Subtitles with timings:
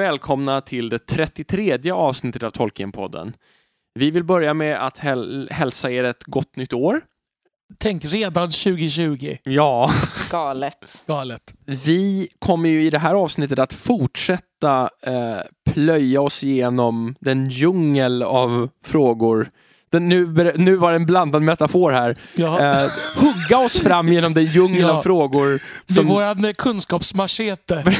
[0.00, 3.32] Välkomna till det 33 avsnittet av Tolkienpodden.
[3.94, 7.00] Vi vill börja med att häl hälsa er ett gott nytt år.
[7.78, 9.36] Tänk redan 2020.
[9.42, 9.90] Ja,
[10.30, 11.04] Galet.
[11.06, 11.54] Galet.
[11.66, 15.36] vi kommer ju i det här avsnittet att fortsätta eh,
[15.70, 19.50] plöja oss igenom den djungel av frågor.
[19.92, 22.16] Den, nu, nu var det en blandad metafor här.
[22.38, 24.92] Eh, hugga oss fram genom den djungel Ja.
[24.98, 25.48] av frågor.
[25.50, 25.60] Med
[25.96, 27.84] Som, våran eh, kunskapsmachete.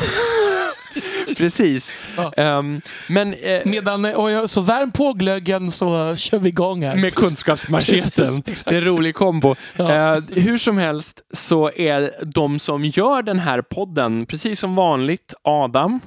[1.40, 1.94] precis.
[2.16, 2.32] Ja.
[2.36, 6.82] Ehm, men eh, Medan, eh, och jag- så värm på glöggen så kör vi igång
[6.84, 6.96] här.
[6.96, 8.42] med kunskapsmacheten.
[8.44, 9.54] Det är en rolig kombo.
[9.76, 10.16] Ja.
[10.16, 15.34] Eh, hur som helst så är de som gör den här podden, precis som vanligt,
[15.42, 16.00] Adam.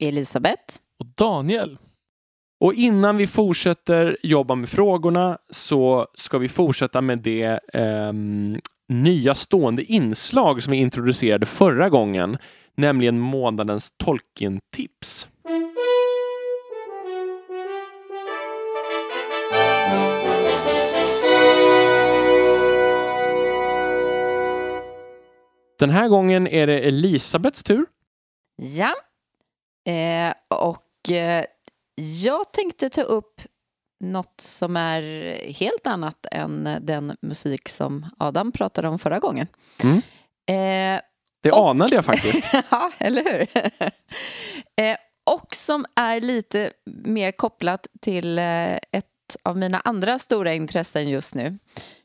[0.00, 0.62] Elisabeth.
[1.00, 1.78] Och Daniel.
[2.60, 9.34] Och innan vi fortsätter jobba med frågorna så ska vi fortsätta med det ehm, nya
[9.34, 12.38] stående inslag som vi introducerade förra gången,
[12.74, 15.28] nämligen månadens Tolkien-tips.
[25.78, 27.86] Den här gången är det Elisabeths tur.
[28.56, 28.94] Ja.
[29.92, 31.44] Eh, och eh,
[32.24, 33.40] jag tänkte ta upp
[34.00, 35.02] något som är
[35.52, 39.46] helt annat än den musik som Adam pratade om förra gången.
[39.82, 40.02] Mm.
[40.46, 41.00] Eh,
[41.44, 42.44] Det Och- anade jag faktiskt.
[42.70, 43.46] ja, eller hur?
[44.84, 46.72] eh, och som är lite
[47.04, 49.04] mer kopplat till eh, ett
[49.42, 51.58] av mina andra stora intressen just nu.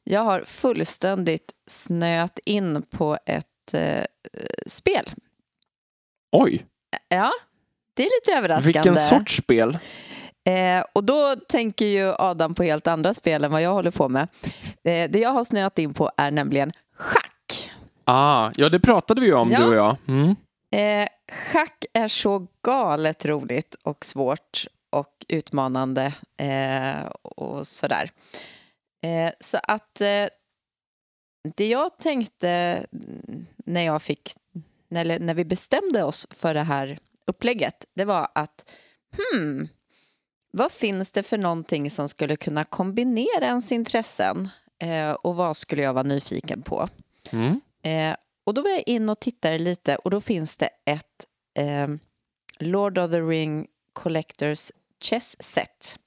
[0.03, 4.03] Jag har fullständigt snöat in på ett eh,
[4.67, 5.09] spel.
[6.31, 6.66] Oj,
[7.07, 7.31] Ja,
[7.94, 8.79] det är lite överraskande.
[8.79, 9.77] vilken sorts spel?
[10.47, 14.09] Eh, och då tänker ju Adam på helt andra spel än vad jag håller på
[14.09, 14.27] med.
[14.83, 17.28] Eh, det jag har snöat in på är nämligen schack.
[18.11, 19.59] Ah, ja, det pratade vi ju om Ja.
[19.59, 19.97] du och jag.
[20.07, 20.35] Mm.
[20.71, 28.09] Eh, schack är så galet roligt och svårt och utmanande eh, och sådär.
[29.03, 30.25] Eh, så att eh,
[31.55, 32.85] det jag tänkte
[33.65, 34.31] när jag fick,
[34.89, 36.97] när, när vi bestämde oss för det här
[37.27, 38.71] upplägget, det var att
[39.17, 39.67] hmm,
[40.51, 44.49] vad finns det för någonting som skulle kunna kombinera ens intressen
[44.79, 46.87] eh, och vad skulle jag vara nyfiken på?
[47.31, 47.61] Mm.
[47.84, 51.25] Eh, och då var jag in och tittade lite och då finns det ett
[51.59, 51.88] eh,
[52.59, 54.72] Lord of the Ring Collectors
[55.03, 56.00] Chess Set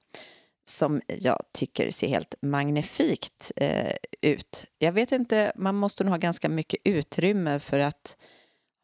[0.65, 4.65] som jag tycker ser helt magnifikt eh, ut.
[4.77, 8.17] Jag vet inte, man måste nog ha ganska mycket utrymme för att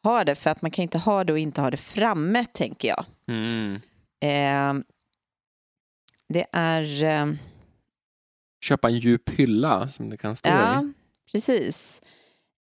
[0.02, 2.88] ha det, för att man kan inte ha det och inte ha det framme, tänker
[2.88, 3.04] jag.
[3.28, 3.74] Mm.
[4.20, 4.84] Eh,
[6.28, 7.02] det är...
[7.04, 7.34] Eh,
[8.64, 10.92] Köpa en djup hylla som det kan stå Ja, i.
[11.32, 12.02] precis.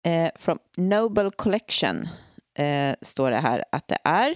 [0.04, 2.08] Eh, from Noble Collection
[2.60, 4.36] eh, står det här att det är.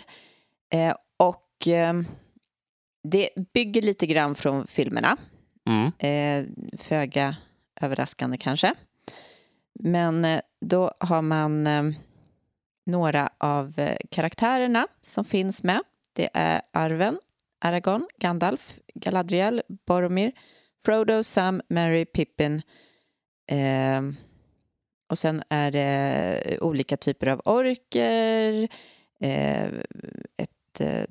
[0.73, 1.94] Eh, och eh,
[3.03, 5.17] det bygger lite grann från filmerna.
[5.69, 5.91] Mm.
[6.00, 7.35] Eh, föga
[7.81, 8.73] överraskande kanske.
[9.79, 11.83] Men eh, då har man eh,
[12.85, 15.81] några av eh, karaktärerna som finns med.
[16.13, 17.19] Det är Arwen,
[17.59, 20.31] Aragorn, Gandalf, Galadriel, Boromir,
[20.85, 22.61] Frodo, Sam, Mary, Pippin.
[25.11, 28.67] Eh, och sen är det olika typer av orker,
[29.19, 29.66] eh,
[30.38, 31.05] ett eh,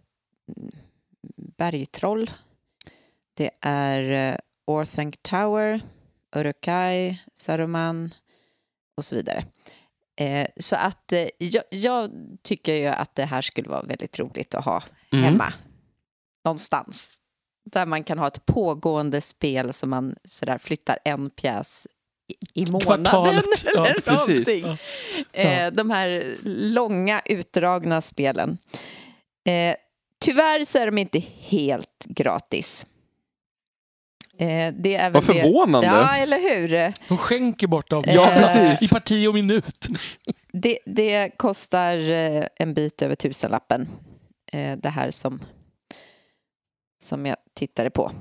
[1.59, 2.31] bergtroll.
[3.37, 5.81] Det är eh, Orthanc Tower,
[6.37, 8.15] Uruk-hai, Saruman
[8.97, 9.45] och så vidare.
[10.17, 12.11] Eh, så att eh, jag, jag
[12.43, 14.83] tycker ju att det här skulle vara väldigt roligt att ha
[15.13, 15.25] Mm.
[15.25, 15.53] hemma.
[16.45, 17.19] Någonstans.
[17.65, 21.87] Där man kan ha ett pågående spel som man sådär flyttar en pjäs
[22.55, 23.05] i, månaden.
[23.05, 23.45] Kvartalet.
[23.75, 24.29] Ja, eller precis.
[24.65, 24.79] någonting.
[25.33, 25.41] Ja.
[25.41, 28.59] Eh, de här långa utdragna spelen.
[29.47, 29.75] Eh,
[30.25, 32.87] tyvärr så är de inte helt gratis.
[34.39, 35.87] Eh, det är Vad det- förvånande.
[35.87, 36.93] Ja, eller hur?
[37.09, 38.05] De skänker bort dem.
[38.07, 38.83] Ja, precis.
[38.83, 39.87] I parti och minut.
[40.53, 41.97] Det, det kostar
[42.57, 43.89] en bit över tusenlappen.
[44.53, 45.41] Eh, det här som,
[47.03, 48.13] som jag tittade på.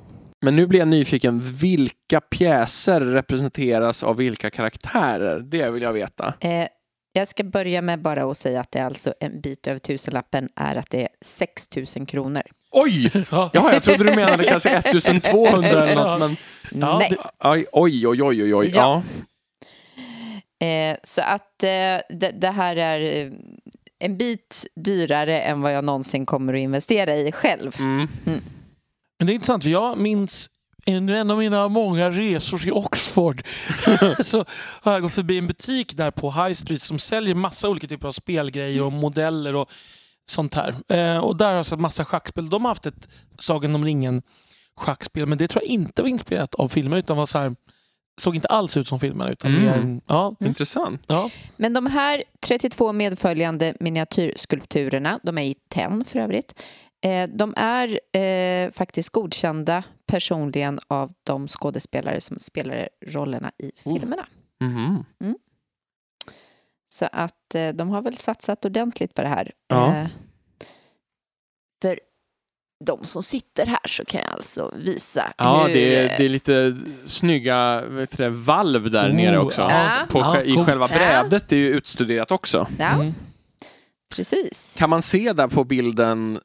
[0.41, 1.39] Men nu blir jag nyfiken.
[1.41, 5.39] Vilka pjäser representeras av vilka karaktärer?
[5.39, 6.33] Det vill jag veta.
[6.39, 6.67] Eh,
[7.13, 10.49] jag ska börja med bara att säga att det är alltså en bit över tusenlappen
[10.55, 12.41] är att det är 6 000 kronor.
[12.71, 13.11] Oj!
[13.31, 13.49] Ja.
[13.53, 16.19] Jag trodde du menade kanske 1200 eller något.
[16.19, 16.35] Men...
[16.81, 17.17] Ja, Nej.
[17.39, 18.71] Oj, oj, oj, oj, oj.
[18.75, 19.03] Ja.
[20.59, 20.65] Ja.
[20.67, 23.31] Eh, så att eh, det, det här är eh,
[23.99, 27.75] en bit dyrare än vad jag någonsin kommer att investera i själv.
[27.79, 28.07] Mm.
[29.19, 30.49] Men det är intressant, för jag minns
[30.85, 33.43] en, en av mina många resor till Oxford
[34.23, 34.45] så
[34.81, 38.07] har jag gått förbi en butik där på High Street som säljer massa olika typer
[38.07, 39.69] av spelgrejer och modeller och
[40.29, 40.75] sånt här.
[40.93, 42.49] Eh, och där har jag sett massa schackspel.
[42.49, 43.07] De har haft ett
[43.39, 44.21] Sagan om ringen
[44.77, 47.55] schackspel, men det tror jag inte var inspirerat av filmer utan var så här,
[48.21, 49.31] såg inte alls ut som filmerna.
[49.31, 49.63] Utan Mm.
[49.65, 51.01] mer, ja, Intressant.
[51.07, 51.29] ja.
[51.57, 56.53] Men de här 32 medföljande miniatyrskulpturerna, de är i tenn för övrigt,
[57.01, 63.99] eh, de är eh, faktiskt godkända personligen av de skådespelare som spelar rollerna i Oh.
[63.99, 64.27] filmerna.
[64.61, 65.05] Mhm.
[66.91, 69.51] Så att eh, de har väl satsat ordentligt på det här.
[69.67, 70.07] Ja.
[71.81, 71.99] För
[72.85, 75.73] de som sitter här så kan jag alltså visa Ja, hur...
[75.73, 79.61] det är, det är lite snygga vet du, valv där Oh, nere också.
[79.61, 80.05] ja.
[80.09, 80.67] På, Ja, I coolt.
[80.67, 82.67] själva brädet är ju utstuderat också.
[82.79, 83.13] Ja, Mm.
[84.15, 84.75] precis.
[84.79, 86.39] Kan man se där på bilden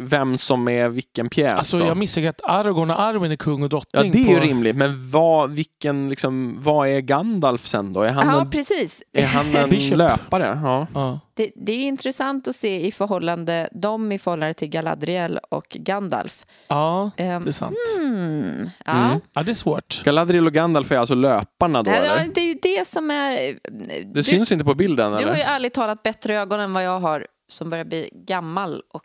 [0.00, 1.52] vem som är vilken pjäs?
[1.52, 1.86] Alltså, då?
[1.86, 4.12] jag misstänker att Aragorn och Arwen är kung och Ja, drottning.
[4.12, 4.44] det är ju på...
[4.44, 8.02] rimligt, men vad, vilken, liksom, vad är Gandalf sen då?
[8.02, 9.02] Är han Ja, en, precis.
[9.12, 10.58] är han en löpare?
[10.62, 10.86] Ja.
[10.94, 11.20] Ja.
[11.34, 16.46] Det, det är intressant att se i förhållande, dem i förhållande till Galadriel och Gandalf.
[16.68, 17.76] ja, Ehm, det är sant.
[17.98, 18.92] hmm, ja.
[18.92, 19.20] Mm.
[19.32, 20.04] Ja, det är svårt.
[20.04, 22.30] Galadriel och Gandalf är alltså löparna då, Ja, eller?
[22.34, 23.36] det är ju det som är...
[23.70, 25.44] Det du, syns inte på bilden, du har ju eller?
[25.54, 29.04] ärligt talat bättre ögon än vad jag har som börjar bli gammal och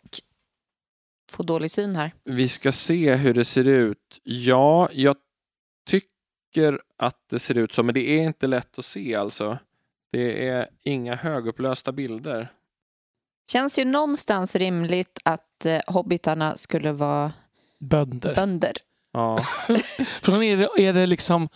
[1.30, 2.12] få dålig syn här.
[2.24, 4.20] Vi ska se hur det ser ut.
[4.22, 5.16] Ja, jag
[5.86, 9.58] tycker att det ser ut så, men det är inte lätt att se alltså.
[10.12, 12.52] Det är inga högupplösta bilder.
[13.52, 17.32] Känns ju någonstans rimligt att eh, hobbitarna skulle vara
[17.80, 18.34] Bönder.
[18.34, 18.72] bönder.
[19.12, 19.46] Ja.
[20.22, 21.48] Frågan är, är, det, är det liksom...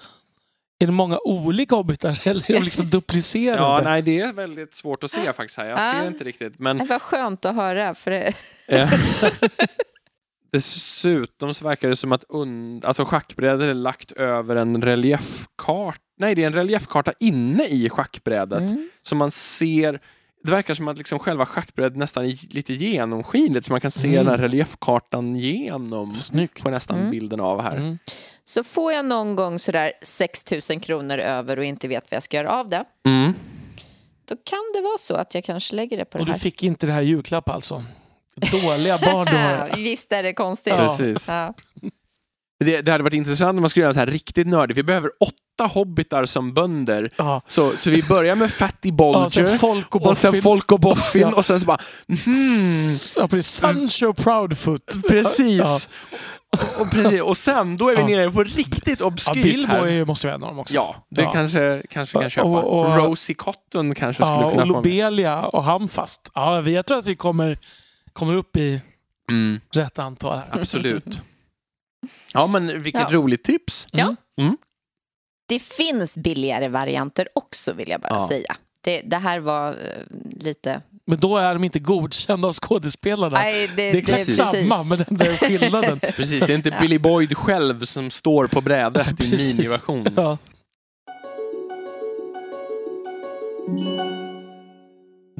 [0.82, 3.58] Är det många olika hobbitar eller är de liksom duplicerade?
[3.62, 5.68] ja, nej, det är väldigt svårt att se faktiskt här.
[5.68, 5.92] Jag Ja.
[5.92, 7.94] ser inte riktigt, men Det var skönt att höra.
[7.94, 8.32] För det,
[10.52, 15.98] Dessutom så verkar det som att und- alltså schackbrädet är lagt över en reliefkarta.
[16.18, 18.60] Nej, det är en reliefkarta inne i schackbrädet.
[18.70, 18.88] Mm.
[19.02, 20.00] Så man ser,
[20.44, 24.08] det verkar som att liksom själva schackbrädet nästan är lite genomskinligt så man kan se
[24.08, 24.18] Mm.
[24.24, 26.14] den här reliefkartan genom.
[26.14, 26.62] Snyggt.
[26.62, 27.10] Får nästan Mm.
[27.10, 27.76] bilden av här.
[27.76, 27.98] Mm.
[28.52, 32.22] Så får jag någon gång sådär 6 000 kronor över och inte vet vad jag
[32.22, 33.34] ska göra av det, Mm.
[34.28, 36.38] då kan det vara så att jag kanske lägger det på Och det du här.
[36.40, 37.84] fick inte det här julklapp alltså?
[38.52, 39.70] Dåliga barn du har.
[39.76, 40.72] Visst är det konstigt?
[40.76, 40.86] Ja.
[40.86, 41.28] Precis.
[41.28, 41.54] Ja.
[42.64, 44.78] Det, det hade varit intressant om man skulle göra så här riktigt nördigt.
[44.78, 47.10] Vi behöver åtta hobbitar som bönder.
[47.16, 47.42] Ja.
[47.46, 49.20] Så, så vi börjar med Fatty Bolger.
[49.20, 50.42] Ja, sen folk och och sen Boffin.
[50.42, 51.32] Folk och Boffin Ja.
[51.36, 51.78] och sen så bara
[52.08, 53.52] hmm, Ja, precis.
[53.54, 54.96] Sancho Proudfoot.
[55.08, 55.88] Precis.
[56.58, 56.82] Ja.
[56.82, 57.20] Och, precis.
[57.22, 58.06] och sen, då är vi Ja.
[58.08, 59.86] nere på riktigt Ja, obskyrt Bilbo här.
[59.86, 60.74] är, måste en av dem också.
[60.74, 61.30] Ja, det Ja.
[61.32, 62.48] kanske, kanske kan köpa.
[62.48, 64.76] och- och- Rosie Cotton kanske skulle Ja, kunna och få med.
[64.76, 66.30] Lobelia och Hamfast.
[66.34, 67.58] Ja, vi- jag tror att vi kommer,
[68.12, 68.80] kommer upp i
[69.30, 70.60] Mm, rätt antal här.
[70.60, 71.20] absolut.
[72.34, 73.16] Ja, men vilket Ja.
[73.16, 73.86] roligt tips.
[73.92, 74.14] Ja.
[74.40, 74.56] Mm.
[75.48, 78.28] Det finns billigare varianter också, vill jag bara Ja.
[78.28, 78.56] säga.
[78.80, 79.76] Det, det här var eh,
[80.40, 80.82] lite...
[81.12, 83.38] Men då är de inte godkända av skådespelarna.
[83.38, 84.36] Nej, det, det är exakt precis.
[84.36, 86.00] samma, men den där skillnaden.
[86.16, 90.06] Precis, det är inte Billy Boyd själv som står på brädet i miniversion.
[90.16, 90.38] Ja.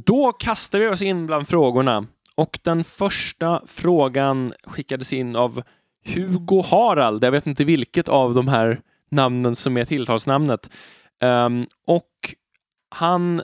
[0.04, 2.06] Då kastar vi oss in bland frågorna.
[2.34, 5.62] Och den första frågan skickades in av
[6.04, 7.24] Hugo Harald.
[7.24, 10.70] Jag vet inte vilket av de här namnen som är tilltalsnamnet.
[11.22, 12.10] Ehm, och
[12.94, 13.42] han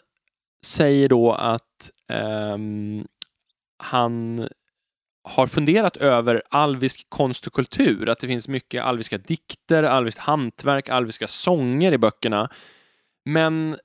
[0.66, 1.67] säger då att
[2.08, 3.06] Ehm,
[3.78, 4.48] han
[5.24, 8.08] har funderat över alvisk konst och kultur.
[8.08, 12.48] Att det finns mycket alviska dikter, alviskt hantverk, alviska sånger i böckerna.
[13.24, 13.76] Men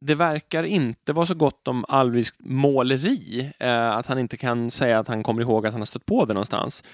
[0.00, 3.50] det verkar inte vara så gott om alviskt måleri.
[3.58, 6.24] Eh, att han inte kan säga att han kommer ihåg att han har stött på
[6.24, 6.84] det någonstans.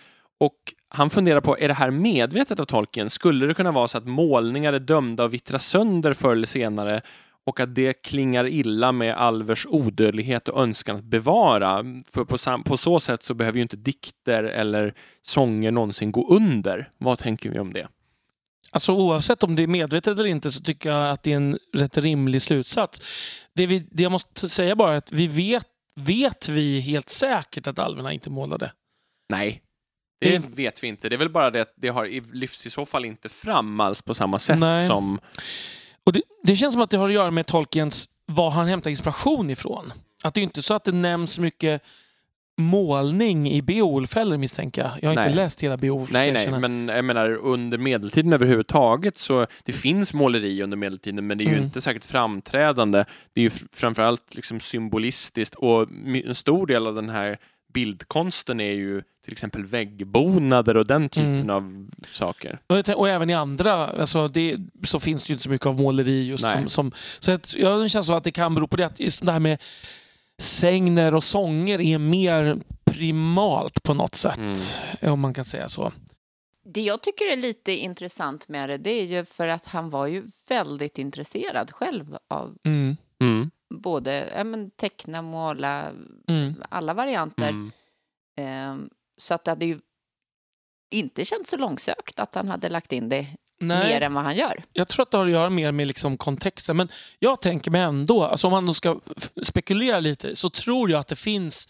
[0.40, 3.10] Och han funderar på, är det här medvetet av Tolkien?
[3.10, 7.02] Skulle det kunna vara så att målningar är dömda att vittra sönder förr eller senare
[7.48, 11.84] och att det klingar illa med alvers odödlighet och önskan att bevara?
[12.10, 16.90] För på, på så sätt så behöver ju inte dikter eller sånger någonsin gå under.
[16.98, 17.88] Vad tänker vi om det?
[18.70, 21.58] Alltså oavsett om det är medvetet eller inte så tycker jag att det är en
[21.72, 23.02] rätt rimlig slutsats.
[23.54, 27.66] Det, vi, det jag måste säga bara är att vi vet, vet vi helt säkert
[27.66, 28.72] att alverna inte målade.
[29.28, 29.62] Nej,
[30.20, 31.08] det vet vi inte.
[31.08, 34.02] Det är väl bara det att det har lyfts i så fall inte fram alls
[34.02, 34.86] på samma sätt Nej.
[34.86, 35.20] som...
[36.42, 39.92] Det, känns som att det har att göra med Tolkiens, var han hämtar inspiration ifrån.
[40.24, 41.82] Att det är inte så att det nämns mycket
[42.60, 44.90] målning i Beowulf heller misstänker jag.
[45.02, 45.24] Jag har Nej.
[45.26, 46.12] inte läst hela Beowulf.
[46.12, 51.38] Nej, nej, men jag menar under medeltiden överhuvudtaget så det finns måleri under medeltiden men
[51.38, 51.64] det är ju Mm.
[51.64, 53.04] inte särskilt framträdande.
[53.32, 55.86] Det är ju fr- framförallt liksom symbolistiskt och
[56.26, 57.38] en stor del av den här
[57.72, 61.50] bildkonsten är ju till exempel väggbonader och den typen Mm.
[61.50, 62.60] av saker.
[62.66, 65.74] Och, och även i andra alltså det, så finns det ju inte så mycket av
[65.80, 66.92] måleri just som, som...
[67.18, 68.86] Så att, jag känsla av att det kan bero på det.
[68.86, 69.58] Att just det här med
[70.38, 74.38] sägner och sånger är mer primalt på något sätt.
[74.38, 75.12] Mm.
[75.12, 75.92] Om man kan säga så.
[76.74, 80.06] Det jag tycker är lite intressant med det, det är ju för att han var
[80.06, 83.50] ju väldigt intresserad själv av Mm.
[83.74, 85.90] Både ja, men, teckna, måla,
[86.28, 86.62] Mm.
[86.68, 87.48] alla varianter.
[87.48, 87.70] Mm.
[88.36, 89.78] Ehm, så att det hade ju
[90.90, 93.26] inte känts så långsökt att han hade lagt in det
[93.60, 93.92] Nej.
[93.92, 94.62] mer än vad han gör.
[94.72, 96.76] Jag tror att det har att göra mer med liksom kontexten.
[96.76, 99.00] Men jag tänker mig ändå, alltså om man då ska
[99.42, 101.68] spekulera lite, så tror jag att det finns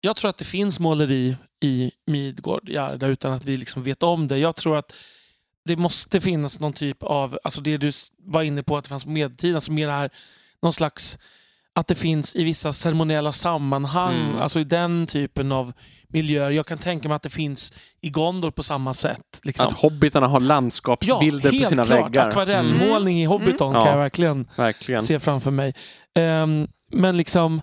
[0.00, 4.28] jag tror att det finns måleri i Midgård, Garda, utan att vi liksom vet om
[4.28, 4.38] det.
[4.38, 4.92] Jag tror att
[5.64, 9.04] det måste finnas någon typ av, alltså det du var inne på att det fanns
[9.04, 10.10] på medeltiden, alltså mer det här,
[10.62, 11.18] någon slags,
[11.74, 14.38] att det finns i vissa ceremoniella sammanhang, Mm.
[14.38, 15.72] alltså i den typen av
[16.08, 16.50] miljöer.
[16.50, 19.40] Jag kan tänka mig att det finns i Gondor på samma sätt.
[19.44, 19.66] Liksom.
[19.66, 22.28] Att hobbitarna har landskapsbilder på sina väggar.
[22.28, 23.74] Akvarellmålning i Hobbiton Mm.
[23.82, 23.90] kan Ja.
[23.90, 25.00] jag verkligen Verkligen.
[25.02, 25.74] se framför mig.
[26.14, 27.60] Ehm, men liksom,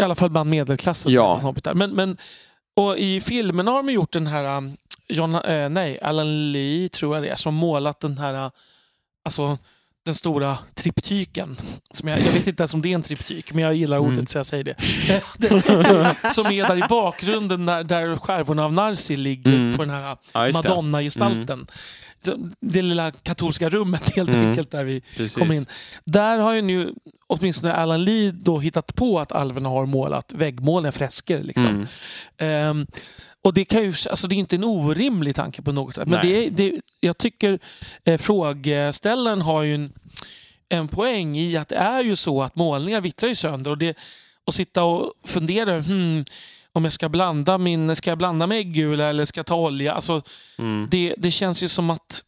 [0.00, 1.12] i alla fall bland medelklassen.
[1.12, 1.26] Ja.
[1.26, 1.74] bland hobbitar.
[1.74, 2.16] Men, men,
[2.76, 4.76] och i filmerna har de gjort den här, um,
[5.08, 8.50] John, eh, nej, Alan Lee tror jag det är, som målat den här, uh,
[9.24, 9.58] alltså
[10.04, 11.56] den stora triptyken.
[11.90, 14.12] Som jag, jag vet inte ens om det är en triptyk, men jag gillar ordet
[14.12, 14.26] Mm.
[14.26, 14.74] så jag säger det.
[16.34, 19.76] som är där i bakgrunden där, där skärvorna av Narsi ligger Mm.
[19.76, 20.16] på den här.
[20.52, 21.66] Madonna-gestalten.
[22.24, 24.48] Så Det lilla katolska rummet helt Mm.
[24.48, 25.34] enkelt där vi Precis.
[25.38, 25.66] kom in.
[26.04, 26.94] Där har ju nu
[27.26, 31.42] åtminstone Alan Lee då hittat på att alverna har målat väggmålningar, fresker.
[31.42, 31.86] Liksom.
[32.38, 32.86] Mm.
[33.44, 36.08] Och det, kan ju, alltså det är inte en orimlig tanke på något sätt.
[36.08, 37.58] Men det det, jag tycker
[38.04, 39.92] eh, frågeställaren har ju en,
[40.68, 43.70] en poäng i att det är ju så att målningar vittrar ju sönder.
[43.70, 43.96] Och, det,
[44.46, 46.24] och sitta och fundera hmm,
[46.72, 49.92] om jag ska blanda min, ska jag blanda med äggula eller ska jag ta olja?
[49.92, 50.22] Alltså,
[50.58, 50.88] Mm.
[50.90, 52.22] det, det känns ju som att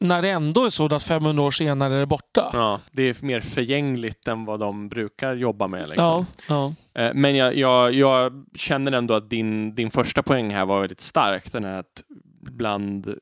[0.00, 2.50] när det ändå är så att 500 år senare är det borta.
[2.52, 5.88] Ja, det är mer förgängligt än vad de brukar jobba med.
[5.88, 6.04] Liksom.
[6.04, 6.74] Ja, ja.
[7.00, 11.00] Eh, Men jag, jag, jag känner ändå att din, din första poäng här var väldigt
[11.00, 11.52] stark.
[11.52, 12.02] Den här att
[12.40, 13.14] bland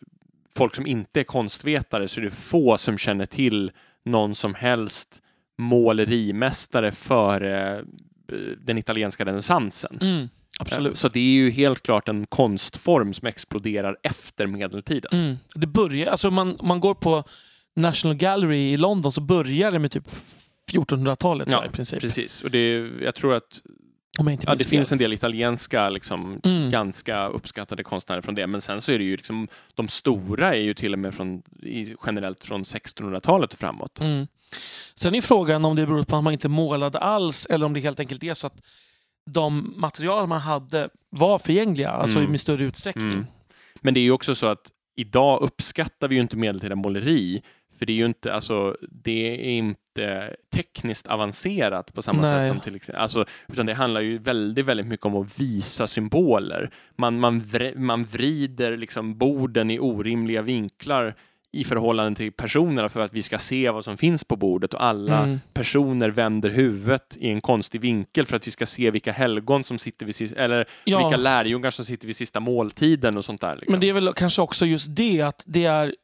[0.57, 3.71] folk som inte är konstvetare så är det få som känner till
[4.05, 5.23] någon som helst
[5.59, 7.85] målerimästare före eh,
[8.65, 9.99] den italienska renässansen.
[10.01, 10.93] Mm, absolut.
[10.93, 15.11] Eh, Så det är ju helt klart en konstform som exploderar efter medeltiden.
[15.13, 15.37] Mm.
[15.55, 17.25] Det börjar, alltså man, man går på
[17.77, 20.09] National Gallery i London så börjar det med typ
[20.73, 22.01] 1400-talet tror Ja, i princip.
[22.01, 23.61] Precis, och det, jag tror att
[24.47, 26.71] ja, det finns en del italienska liksom, Mm.
[26.71, 28.47] ganska uppskattade konstnärer från det.
[28.47, 31.43] Men sen så är det ju liksom, de stora är ju till och med från,
[31.63, 34.01] i, generellt från 1600-talet och framåt.
[34.01, 34.27] Mm.
[34.95, 37.81] Sen är frågan om det beror på att man inte målade alls eller om det
[37.81, 38.63] helt enkelt är så att
[39.31, 42.35] de material man hade var förgängliga, alltså Mm.
[42.35, 43.13] i större utsträckning.
[43.13, 43.27] Mm.
[43.81, 47.43] Men det är ju också så att idag uppskattar vi ju inte medeltida måleri.
[47.79, 52.31] För det är ju inte, alltså, det är inte tekniskt avancerat på samma Nej.
[52.31, 55.87] sätt som till exempel, alltså, utan det handlar ju väldigt, väldigt mycket om att visa
[55.87, 56.71] symboler.
[56.97, 61.15] Man, man, vre, man vrider liksom borden i orimliga vinklar
[61.53, 64.85] i förhållande till personerna för att vi ska se vad som finns på bordet och
[64.85, 65.41] alla Mm.
[65.53, 69.79] personer vänder huvudet i en konstig vinkel för att vi ska se vilka helgon som
[69.79, 70.99] sitter vid sista, eller Ja.
[70.99, 73.57] vilka lärjungar som sitter vid sista måltiden och sånt där.
[73.57, 73.73] Liksom.
[73.73, 75.95] Men det är väl kanske också just det att det är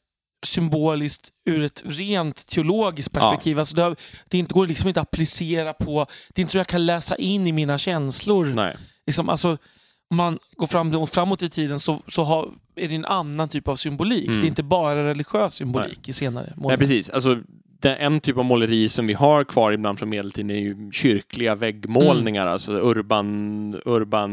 [0.47, 3.59] symboliskt ur ett rent teologiskt perspektiv.
[3.59, 3.97] Alltså det,
[4.29, 6.07] det inte, går liksom inte att applicera på...
[6.35, 8.45] Det är inte så jag kan läsa in i mina känslor.
[8.55, 8.77] Nej.
[9.07, 9.57] Liksom, alltså,
[10.11, 13.69] om man går fram, framåt i tiden så, så har, är det en annan typ
[13.69, 14.27] av symbolik.
[14.29, 14.41] Mm.
[14.41, 16.77] Det är inte bara religiös symbolik i senare Nej, målningar.
[16.79, 17.11] precis.
[17.11, 17.39] Alltså,
[17.87, 22.43] en typ av måleri som vi har kvar ibland från medeltiden är ju kyrkliga väggmålningar,
[22.43, 22.53] Mm.
[22.53, 24.33] alltså urban, urban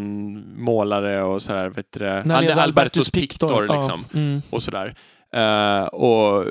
[0.64, 3.76] målare och sådär, vet du Albertus Pictor, Ja.
[3.76, 4.42] liksom, Mm.
[4.50, 4.96] och sådär.
[5.32, 6.46] Eh, och,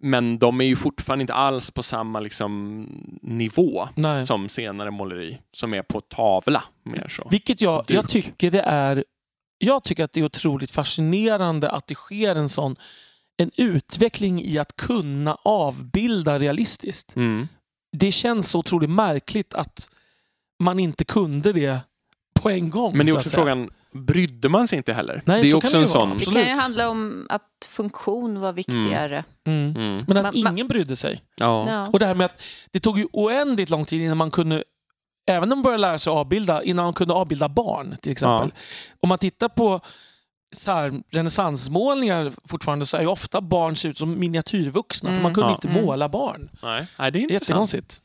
[0.00, 2.86] men de är ju fortfarande inte alls på samma liksom,
[3.22, 4.26] nivå Nej.
[4.26, 6.64] som senare måleri, som är på tavla.
[6.82, 7.28] Mer så.
[7.30, 9.04] Vilket jag, jag tycker det är...
[9.58, 12.76] Jag tycker att det är otroligt fascinerande att det sker en sån
[13.38, 17.16] en utveckling i att kunna avbilda realistiskt.
[17.16, 17.48] Mm.
[17.92, 19.90] Det känns så otroligt märkligt att
[20.62, 21.80] man inte kunde det
[22.40, 22.96] på en gång.
[22.96, 25.22] Men det är så också frågan, brydde man sig inte heller?
[25.26, 26.00] Nej, det är så också kan det en vara.
[26.00, 26.18] sån...
[26.18, 29.24] Det kan ju handla om att funktion var viktigare.
[29.46, 29.76] Mm.
[29.76, 30.04] Mm.
[30.08, 31.20] Men att Man- man- ingen brydde sig.
[31.36, 31.66] Ja.
[31.70, 31.86] Ja.
[31.92, 34.64] Och det här med att det tog ju oändligt lång tid innan man kunde
[35.30, 38.52] Även när man började lära sig avbilda, innan man kunde avbilda barn till exempel.
[39.00, 39.80] Om man tittar på
[40.56, 45.06] så här, renässansmålningar fortfarande så är ju ofta barn ser ut som miniatyrvuxna.
[45.08, 45.22] För Mm.
[45.22, 45.54] man kunde Ja.
[45.54, 45.84] inte Mm.
[45.84, 46.48] måla barn.
[46.62, 46.86] Nej.
[46.98, 47.42] Nej, det är Det är intressant.
[47.48, 48.00] jättekonstigt.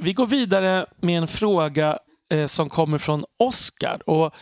[0.00, 1.98] Vi går vidare med en fråga
[2.30, 4.08] eh, som kommer från Oskar.
[4.08, 4.34] Och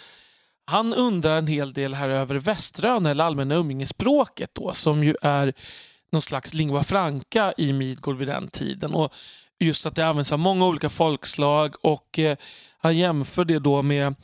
[0.66, 5.52] han undrar en hel del här över Väströn eller allmänna umgängesspråket då som ju är
[6.12, 8.94] någon slags lingua franca i Midgård vid den tiden.
[8.94, 9.12] Och
[9.58, 12.36] just att det används av många olika folkslag och eh,
[12.78, 14.14] han jämför det då med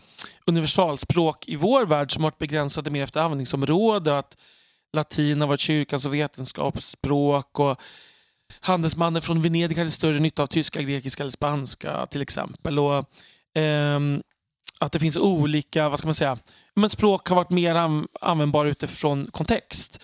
[0.46, 4.18] universalspråk i vår värld som har varit begränsade mer efter användningsområde.
[4.18, 4.36] Att
[4.92, 7.80] latin har varit kyrkans och vetenskapsspråk och
[8.60, 12.78] handelsmannen från Venedig hade större nytta av tyska, grekiska eller spanska till exempel.
[12.78, 13.10] Och,
[13.54, 14.22] ehm,
[14.78, 16.38] att det finns olika, vad ska man säga,
[16.74, 20.02] men språk har varit mer an användbara utifrån kontext.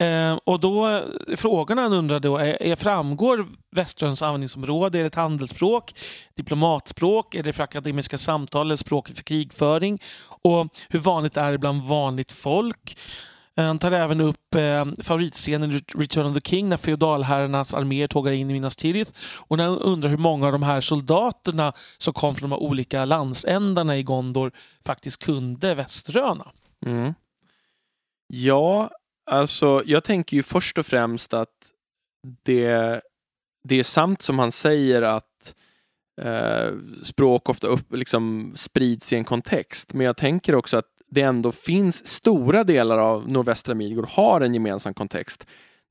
[0.00, 1.02] Eh, och då
[1.36, 4.98] frågan han undrar då, är, är framgår Västerns användningsområde?
[4.98, 5.94] Är det ett handelsspråk,
[6.34, 10.02] diplomatspråk, är det för akademiska samtal eller språket för krigföring?
[10.42, 12.96] Och hur vanligt är det bland vanligt folk?
[13.58, 18.06] Eh, han tar även upp eh, favoritscenen i Return of the King när feodalherrarnas arméer
[18.06, 19.12] tågar in i Minas Tirith.
[19.36, 23.04] Och när han undrar hur många av de här soldaterna som kom från de olika
[23.04, 24.52] landsändarna i Gondor
[24.84, 26.52] faktiskt kunde väströna.
[26.86, 27.14] Mm.
[28.26, 28.90] Ja,
[29.30, 31.72] alltså jag tänker ju först och främst att
[32.42, 33.00] det,
[33.64, 35.54] det är sant som han säger att
[36.20, 36.72] eh,
[37.02, 39.94] språk ofta upp, liksom, sprids i en kontext.
[39.94, 44.54] Men jag tänker också att det ändå finns stora delar av nordvästra Midgård har en
[44.54, 45.46] gemensam kontext.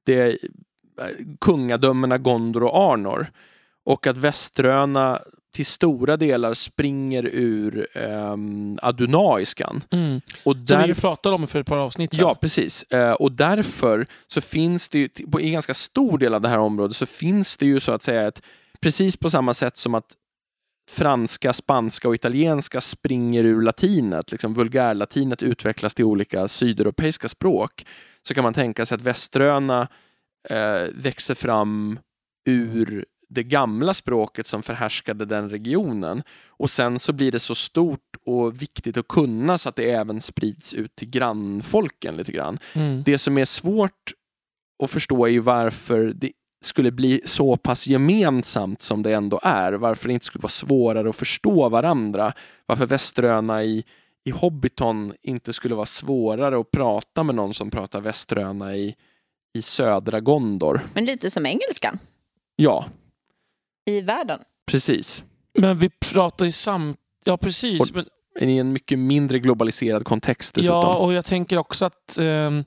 [0.05, 3.27] Det är eh, kungadömena Gondor och Arnor.
[3.85, 5.19] Och att Väströna
[5.53, 9.83] till stora delar springer ur um, adunaiskan.
[9.91, 10.21] Mm.
[10.43, 10.81] Och Som där...
[10.81, 12.25] vi ju pratade om för ett par avsnitt sedan.
[12.27, 12.83] Ja, precis.
[12.83, 16.57] Eh, och därför så finns det ju, på en ganska stor del av det här
[16.57, 18.41] området så finns det ju så att säga ett,
[18.81, 20.15] precis på samma sätt som att
[20.89, 27.85] franska, spanska och italienska springer ur latinet, liksom vulgärlatinet utvecklas till olika sydeuropeiska språk,
[28.23, 29.87] så kan man tänka sig att Väströna
[30.49, 31.99] eh, växer fram
[32.45, 36.23] ur det gamla språket som förhärskade den regionen.
[36.47, 40.21] Och sen så blir det så stort och viktigt att kunna så att det även
[40.21, 42.59] sprids ut till grannfolken lite grann.
[42.73, 43.03] Mm.
[43.03, 44.13] Det som är svårt
[44.83, 49.73] att förstå är ju varför det skulle bli så pass gemensamt som det ändå är.
[49.73, 52.33] Varför det inte skulle vara svårare att förstå varandra.
[52.65, 53.83] Varför Västeröna i,
[54.25, 58.95] i Hobbiton inte skulle vara svårare att prata med någon som pratar Västeröna i,
[59.53, 60.81] i södra Gondor.
[60.93, 61.99] Men lite som engelskan
[62.55, 62.85] Ja,
[63.85, 64.39] i världen.
[64.71, 65.23] precis.
[65.59, 66.97] Men vi pratar ju samt...
[67.25, 67.81] Ja, precis.
[67.81, 67.95] Och-
[68.39, 70.75] Men, I en mycket mindre globaliserad kontext dessutom.
[70.75, 72.63] ja, och jag tänker också att ehm,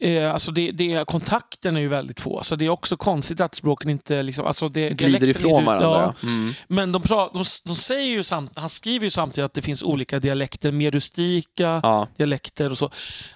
[0.00, 2.42] är, alltså det, det kontakten är ju väldigt få.
[2.42, 4.22] Så det är också konstigt att språken inte...
[4.22, 5.88] Liksom, alltså det, Glider ifrån varandra.
[5.88, 6.28] Ja, Ja.
[6.28, 6.52] Mm.
[6.68, 9.82] men de, pra, de, de säger ju samt, han skriver ju samtidigt att det finns
[9.82, 12.08] olika dialekter, mer rustika Ja.
[12.16, 12.90] dialekter och så.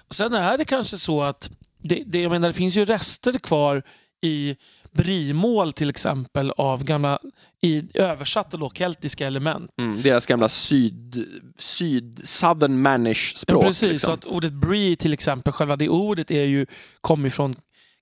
[0.07, 1.49] Och sen är det kanske så att
[1.83, 3.83] det, det, jag menar, det finns ju rester kvar
[4.21, 4.55] i
[4.91, 7.19] brimål till exempel av gamla
[7.65, 9.71] i översatta då, keltiska element.
[9.81, 10.01] Mm.
[10.01, 13.63] Deras gamla syd, syd southern manish Ja, språk.
[13.63, 14.07] precis, liksom.
[14.07, 16.65] så att ordet bree till exempel, själva det ordet är ju,
[17.01, 17.55] kommer från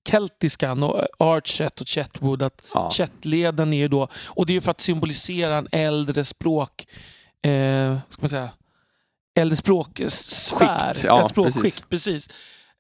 [0.10, 2.42] keltiskan och archet och chetwood.
[2.42, 2.90] Att ja.
[2.92, 6.86] Chettleden är ju då, och det är ju för att symbolisera en äldre språk,
[7.42, 8.50] eh, ska man säga,
[9.36, 10.98] äldre språksfär.
[11.04, 12.30] Ja, ett språkskikt, precis.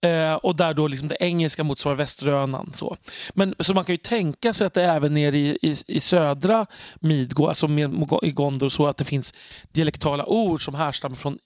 [0.03, 2.71] Eh, och där då liksom det engelska motsvarar väströnan.
[2.73, 2.97] Så.
[3.33, 6.65] Men, så man kan ju tänka sig att det även nere i, i, i södra
[6.99, 9.33] Midgård, alltså med, i Gondor, så att det finns
[9.71, 11.37] dialektala ord som härstammar från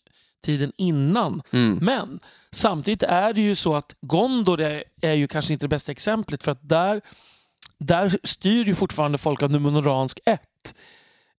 [0.46, 1.42] tiden innan.
[1.54, 1.80] Mm.
[1.82, 2.20] Men
[2.52, 6.44] samtidigt är det ju så att Gondor är, är ju kanske inte det bästa exemplet
[6.44, 7.02] för att där,
[7.80, 10.76] där styr ju fortfarande folk av numeransk ett.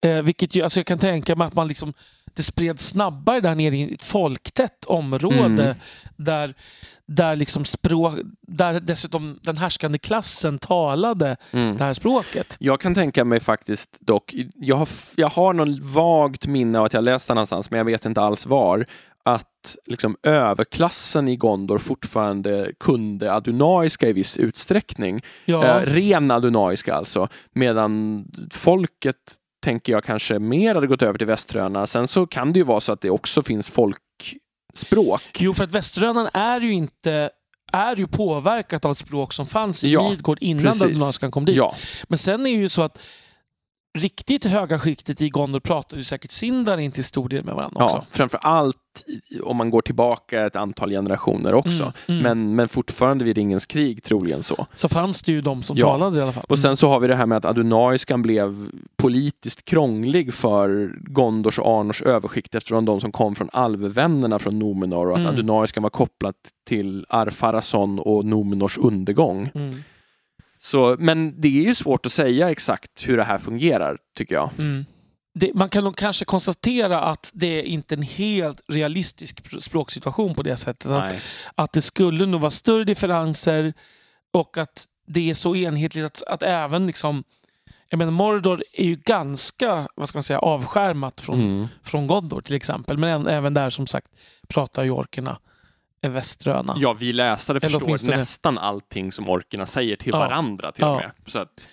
[0.04, 1.94] Eh, vilket ju, alltså jag kan tänka mig att man liksom,
[2.35, 5.77] det spreds snabbare där nere i ett folktätt område Mm.
[6.17, 6.55] där,
[7.07, 11.77] där, liksom språk, där dessutom den härskande klassen talade Mm.
[11.77, 12.57] det här språket.
[12.61, 16.93] Jag kan tänka mig faktiskt dock, jag har, jag har någon vagt minne av att
[16.93, 18.87] jag läst det någonstans, men jag vet inte alls var,
[19.23, 25.21] att liksom överklassen i Gondor fortfarande kunde adunaiska i viss utsträckning.
[25.45, 29.17] Ja, Eh, ren adunaiska alltså, medan folket
[29.64, 31.87] tänker jag kanske mer hade gått över till väströna.
[31.87, 35.23] Sen så kan det ju vara så att det också finns folkspråk.
[35.38, 37.31] Jo, för att väströnan är ju inte
[37.73, 41.18] är ju påverkat av ett språk som fanns i Ja, Midgård innan precis.
[41.18, 41.57] Kom dit.
[41.57, 41.75] Ja,
[42.09, 42.99] Men sen är det ju så att
[43.98, 47.85] riktigt höga skiktet i Gondor pratar ju säkert Sindarin till stor del med varandra ja.
[47.85, 48.05] också.
[48.11, 48.77] framför allt
[49.42, 51.83] om man går tillbaka ett antal generationer också.
[51.83, 52.22] Mm, mm.
[52.22, 54.66] Men, men fortfarande vid Ringens krig troligen så.
[54.74, 55.87] Så fanns det ju de som Ja.
[55.87, 56.44] talade i alla fall.
[56.48, 61.59] Och sen så har vi det här med att adunaiskan blev politiskt krånglig för Gondors
[61.59, 65.35] och Arnors överskikt eftersom de som kom från alvvännerna från Numenor och att Mm.
[65.35, 66.35] adunaiskan var kopplat
[66.66, 69.51] till Arfarason och Numenors undergång.
[70.59, 74.51] Så, men det är ju svårt att säga exakt hur det här fungerar, tycker jag.
[74.59, 74.85] Mm.
[75.35, 80.42] det, man kan nog kanske konstatera att det är inte en helt realistisk språksituation på
[80.42, 80.90] det sättet.
[80.90, 81.14] Att,
[81.55, 83.73] att det skulle nog vara större differenser
[84.33, 87.25] och att det är så enhetligt att, att även liksom
[87.90, 91.68] jag menar, Mordor är ju ganska vad ska man säga, avskärmat från, Mm.
[91.83, 92.99] från Gondor till exempel.
[92.99, 94.12] Men även där som sagt
[94.49, 95.38] pratar ju orkerna
[96.00, 96.74] är väströna.
[96.78, 100.18] Ja, vi läsare Eller förstår nästan allting som orkerna säger till Ja.
[100.18, 100.96] varandra till och Ja.
[100.96, 101.11] med.
[101.26, 101.68] Så att,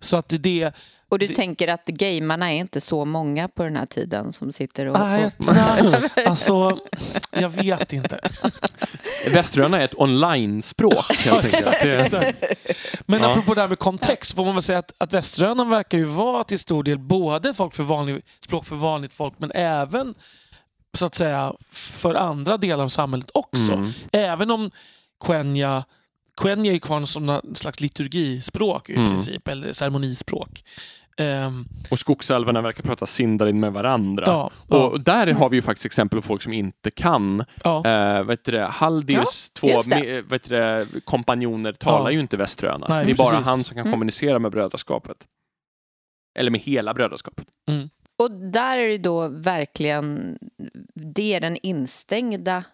[0.00, 0.72] Så att det...
[1.08, 4.52] Och du Det- tänker att gamarna är inte så många på den här tiden som
[4.52, 4.98] sitter och...
[4.98, 6.78] Nej, och nej, alltså,
[7.30, 8.20] jag vet inte.
[9.32, 12.14] Väströna är ett online-språk helt enkelt.
[13.06, 13.30] Men Ja.
[13.32, 16.44] apropå det här med kontext får man väl säga att, att väströnan verkar ju vara
[16.44, 20.14] till stor del både folk för vanlig, språk för vanligt folk men även
[20.94, 23.72] så att säga för andra delar av samhället också.
[23.72, 23.90] Mm.
[24.12, 24.70] Även om
[25.24, 25.84] Quenya
[26.36, 29.08] Quenya är kvar som någon slags liturgispråk i Mm.
[29.08, 30.64] princip, eller ceremonispråk.
[31.16, 34.24] Ehm, Och skogsalverna verkar prata sindarin med varandra.
[34.26, 37.44] ja, ja, Och där har vi ju faktiskt exempel på folk som inte kan.
[37.64, 38.66] ja, Eh, vad heter det?
[38.66, 39.96] Haldirs två just det.
[39.96, 42.14] me- vad heter det, kompanjoner talar Ja.
[42.14, 42.86] ju inte väströna.
[42.88, 43.46] Nej, det är bara precis.
[43.46, 43.92] han som kan Mm.
[43.92, 45.16] kommunicera med brödraskapet.
[46.38, 47.46] Eller med hela brödraskapet.
[48.16, 50.38] Och där är det då verkligen,
[50.94, 52.64] det är den instängda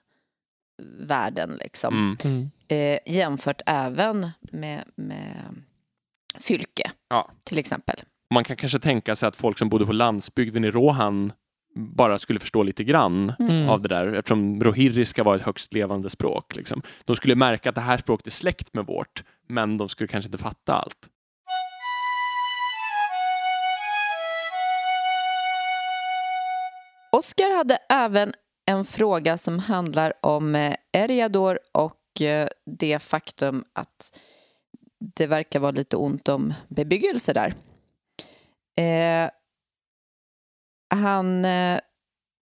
[0.99, 1.95] världen liksom.
[1.95, 2.17] Mm.
[2.25, 2.51] mm.
[2.69, 5.63] Eh, jämfört även med, med
[6.39, 7.31] Fylke, Ja.
[7.45, 7.97] till exempel.
[8.35, 11.33] Man kan kanske tänka sig att folk som bodde på landsbygden i Rohan
[11.75, 13.69] bara skulle förstå lite grann Mm.
[13.69, 16.57] av det där eftersom rohirriska var ett högst levande språk.
[16.57, 16.83] Liksom.
[17.05, 20.27] De skulle märka att det här språket är släkt med vårt, men de skulle kanske
[20.29, 21.09] inte fatta allt.
[27.21, 28.33] Oskar hade även
[28.67, 34.19] en fråga som handlar om eh, Eriador och eh, det faktum att
[35.17, 37.55] det verkar vara lite ont om bebyggelse där.
[38.79, 39.31] Eh,
[40.95, 41.81] han eh,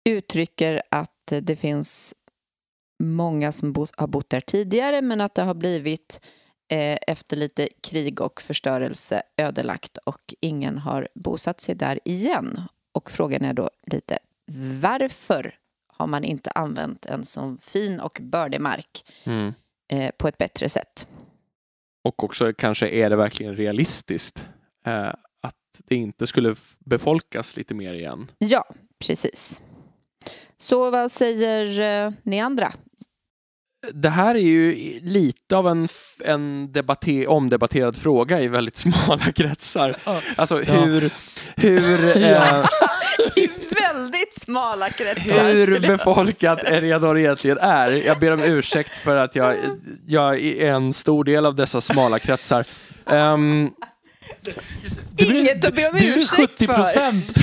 [0.08, 2.14] uttrycker att det finns
[3.02, 6.20] många som bo- har bott där tidigare men att det har blivit
[6.72, 12.62] eh, efter lite krig och förstörelse ödelagt och ingen har bosatt sig där igen.
[12.92, 14.18] Och frågan är då lite
[14.80, 15.54] varför
[15.96, 19.52] har man inte använt en sån fin och bördig mark Mm.
[19.92, 21.08] eh, på ett bättre sätt?
[22.04, 24.48] Och också kanske är det verkligen realistiskt
[24.86, 25.06] eh,
[25.42, 25.54] att
[25.88, 28.30] det inte skulle befolkas lite mer igen.
[28.38, 28.64] Ja,
[29.06, 29.62] precis.
[30.56, 32.72] Så vad säger eh, ni andra?
[33.92, 35.88] Det här är ju lite av en,
[36.24, 39.96] en debatte, omdebatterad fråga i väldigt smala kretsar.
[40.06, 40.20] Ja.
[40.36, 40.72] Alltså Ja.
[40.84, 41.10] hur,
[41.56, 42.60] hur, Ja.
[42.62, 43.48] eh, I
[43.92, 45.52] väldigt smala kretsar.
[45.52, 47.90] hur befolkat Eriador egentligen är.
[47.90, 49.56] Jag ber om ursäkt för att jag,
[50.06, 52.64] jag är en stor del av dessa smala kretsar.
[53.10, 53.70] Ehm,
[55.16, 56.74] Inget att be om Du är ursäkt 70 för.
[56.74, 57.28] procent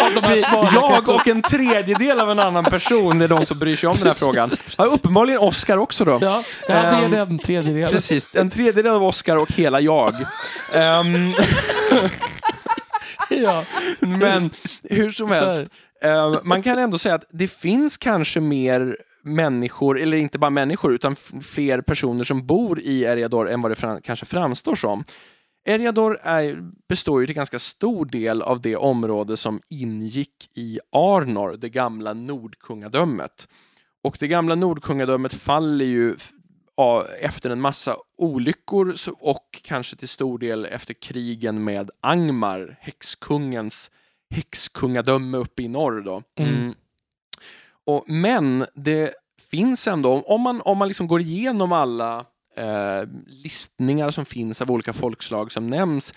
[0.00, 0.36] av de här
[0.74, 4.06] jag och en tredjedel av en annan person är de som bryr sig om den
[4.06, 4.50] här frågan.
[4.78, 6.18] Ja, uppenbarligen Oscar också då.
[6.22, 7.92] Ja, det är Ehm, den tredjedelen.
[7.92, 10.14] Precis, en tredjedel av Oscar och hela jag.
[13.42, 13.64] Ja.
[14.00, 14.50] men
[14.82, 15.64] hur som helst,
[16.02, 20.94] ehm, man kan ändå säga att det finns kanske mer människor, eller inte bara människor,
[20.94, 25.04] utan fler personer som bor i Eriador än vad det fram, kanske framstår som.
[25.68, 26.58] Eriador är,
[26.88, 32.12] består ju till ganska stor del av det område som ingick i Arnor, det gamla
[32.12, 33.48] Nordkungadömet.
[34.04, 36.16] Och det gamla Nordkungadömet faller ju
[37.20, 43.90] efter en massa olyckor och kanske till stor del efter krigen med Angmar, häxkungens
[44.30, 46.00] häxkungadöme uppe i norr.
[46.00, 46.22] Då.
[46.38, 46.74] Mm.
[47.84, 49.14] Och, men det
[49.50, 52.24] finns ändå, om man, om man liksom går igenom alla
[52.56, 56.14] eh, listningar som finns av olika folkslag som nämns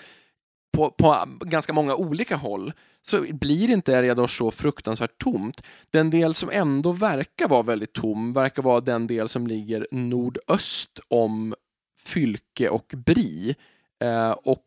[0.78, 5.62] på, på ganska många olika håll så blir inte Eriador så fruktansvärt tomt.
[5.92, 11.00] Den del som ändå verkar vara väldigt tom verkar vara den del som ligger nordöst
[11.08, 11.56] om
[12.10, 13.56] Fylke och Bri.
[14.04, 14.66] Eh, och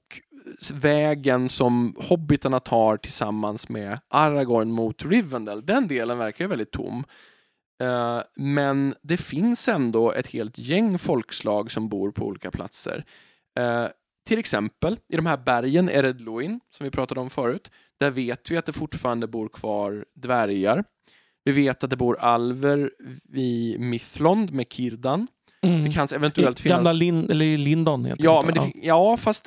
[0.73, 7.05] vägen som hobbitarna tar tillsammans med Aragorn mot Rivendell, den delen verkar ju väldigt tom.
[7.83, 13.05] Eh, men det finns ändå ett helt gäng folkslag som bor på olika platser.
[13.59, 13.87] Eh,
[14.27, 18.57] till exempel i de här bergen Eredluin, som vi pratade om förut, där vet vi
[18.57, 20.85] att det fortfarande bor kvar dvärgar.
[21.45, 22.91] Vi vet att det bor alver
[23.35, 25.29] i Mithlond med Kirdan.
[25.67, 25.83] Mm.
[25.83, 26.77] Det kan eventuellt finnas...
[26.77, 27.27] Gamla Lin,
[27.65, 29.47] Lindon heter Ja, men det, ja, fast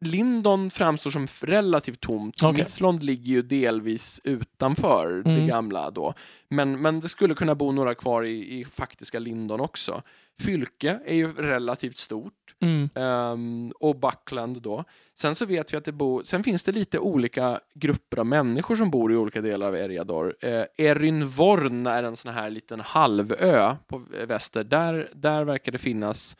[0.00, 2.42] Lindon framstår som relativt tomt.
[2.42, 2.64] Okej.
[2.64, 5.46] Mithlond ligger ju delvis utanför det Mm.
[5.46, 6.14] gamla då.
[6.48, 10.02] Men, men det skulle kunna bo några kvar i, i faktiska Lindon också.
[10.40, 12.32] Fylke är ju relativt stort.
[12.60, 12.88] Mm.
[12.94, 14.84] Ehm, och Buckland då.
[15.14, 18.76] Sen så vet vi att det bor, sen finns det lite olika grupper av människor
[18.76, 20.34] som bor i olika delar av Eriador.
[20.44, 24.64] Uh, Erinvorn är en sån här liten halvö på väster.
[24.64, 26.36] Där, där verkar det finnas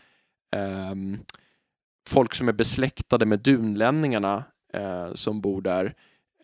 [0.57, 1.19] ehm,
[2.07, 5.95] folk som är besläktade med dunlänningarna eh, som bor där.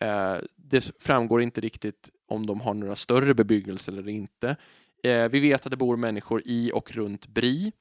[0.01, 4.55] Eh, det framgår inte riktigt om de har några större bebyggelse eller inte.
[5.03, 7.71] Eh, vi vet att det bor människor i och runt Bri.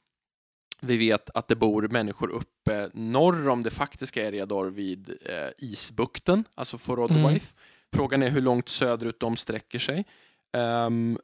[0.81, 6.45] Vi vet att det bor människor uppe norr om det faktiska Eriador vid eh, isbukten,
[6.55, 7.47] alltså Forodwaith.
[7.92, 10.05] Frågan är hur långt söderut de sträcker sig.
[10.53, 11.18] Ehm,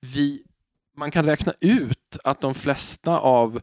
[0.00, 0.42] vi,
[0.96, 3.60] man kan räkna ut att de flesta av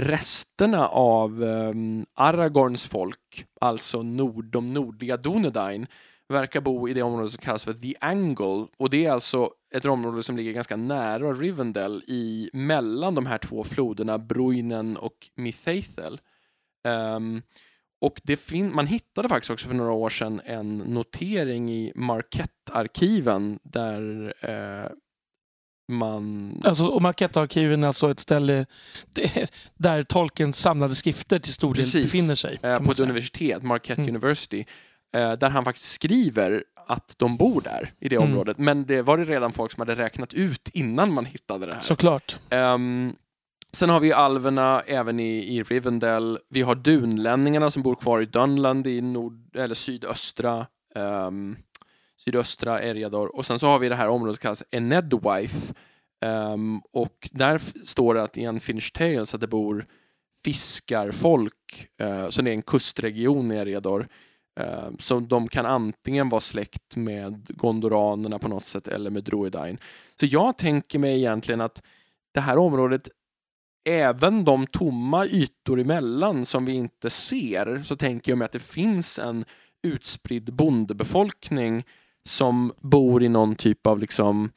[0.00, 5.86] resterna av um, Aragorns folk, alltså nord, de nordliga Dunedain,
[6.28, 9.84] verkar bo i det område som kallas för The Angle och det är alltså ett
[9.84, 16.12] område som ligger ganska nära Rivendell i mellan de här två floderna Bruinen och Mithaithel.
[16.12, 17.42] Um, ehm,
[18.00, 23.58] och det fin- man hittade faktiskt också för några år sedan en notering i Marquette-arkiven
[23.62, 24.90] där eh,
[25.88, 26.54] man...
[26.64, 28.66] Alltså, och Marquette-arkiven är alltså ett ställe
[29.76, 32.04] där Tolkiens samlade skrifter till stor del Precis.
[32.12, 32.58] befinner sig.
[32.62, 33.04] eh, på ett säga.
[33.08, 34.14] universitet, Marquette Mm.
[34.14, 34.64] University,
[35.16, 38.28] eh, där han faktiskt skriver att de bor där i det Mm.
[38.28, 38.58] området.
[38.58, 41.80] Men det var det redan folk som hade räknat ut innan man hittade det här.
[41.80, 42.36] Såklart.
[42.50, 43.12] Ehm,
[43.72, 46.38] sen har vi alverna även i, i Rivendell.
[46.50, 51.56] Vi har dunlänningarna som bor kvar i Dunland i nord, eller sydöstra ehm,
[52.18, 53.36] sydöstra Eriador.
[53.36, 55.74] Och sen så har vi det här området som kallas Enedwife.
[56.26, 59.86] Um, och där står det att i Unfinished Tales att det bor
[60.44, 61.88] fiskarfolk.
[62.02, 64.08] Uh, så det är en kustregion i Eriador.
[64.60, 69.78] Uh, så de kan antingen vara släkt med gondoranerna på något sätt eller med Druidain.
[70.20, 71.82] Så jag tänker mig egentligen att
[72.32, 73.08] det här området,
[73.88, 78.62] även de tomma ytor emellan som vi inte ser, så tänker jag mig att det
[78.62, 79.44] finns en
[79.82, 81.84] utspridd bondebefolkning
[82.28, 84.50] som bor i någon typ av liksom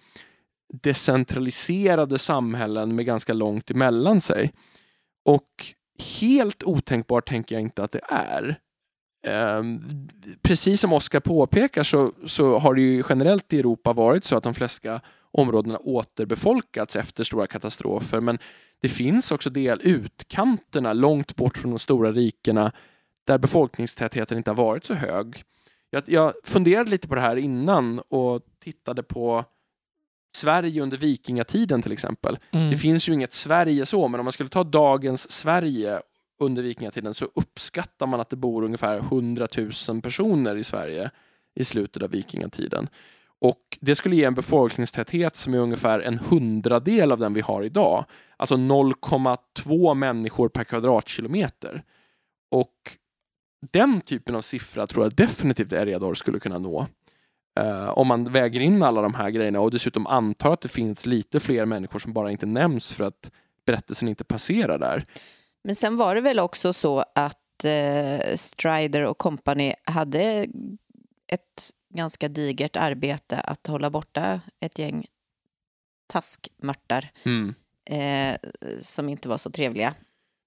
[0.74, 4.54] decentraliserade samhällen med ganska långt emellan sig.
[5.26, 5.66] Och
[6.20, 8.60] helt otänkbart tänker jag inte att det är.
[9.28, 9.82] Ehm,
[10.42, 14.44] precis som Oskar påpekar så, så har det ju generellt i Europa varit så att
[14.44, 18.20] de flesta områdena återbefolkats efter stora katastrofer.
[18.20, 18.40] Men
[18.82, 22.72] det finns också del utkanterna långt bort från de stora rikena
[23.24, 25.44] där befolkningstätheten inte har varit så hög.
[25.94, 29.46] Jag, jag funderade lite på det här innan och tittade på
[30.36, 32.40] Sverige under vikingatiden till exempel.
[32.52, 32.70] Mm.
[32.70, 36.02] Det finns ju inget Sverige så, men om man skulle ta dagens Sverige
[36.40, 39.48] under vikingatiden så uppskattar man att det bor ungefär 100
[39.90, 41.12] 000 personer i Sverige
[41.56, 42.88] i slutet av vikingatiden.
[43.40, 47.64] Och det skulle ge en befolkningstäthet som är ungefär en hundradel av den vi har
[47.64, 48.06] idag.
[48.38, 51.84] Alltså 0,2 människor per kvadratkilometer.
[52.52, 52.98] Och
[53.72, 56.88] den typen av siffra tror jag definitivt Eriador skulle kunna nå.
[57.60, 61.06] Eh, om man väger in alla de här grejerna och dessutom antar att det finns
[61.06, 63.32] lite fler människor som bara inte nämns för att
[63.66, 65.06] berättelsen inte passerar där.
[65.64, 70.48] Men sen var det väl också så att eh, Strider och company hade
[71.28, 75.06] ett ganska digert arbete att hålla borta ett gäng
[76.08, 77.54] taskmörtar Mm.
[77.86, 78.38] eh,
[78.80, 79.94] som inte var så trevliga.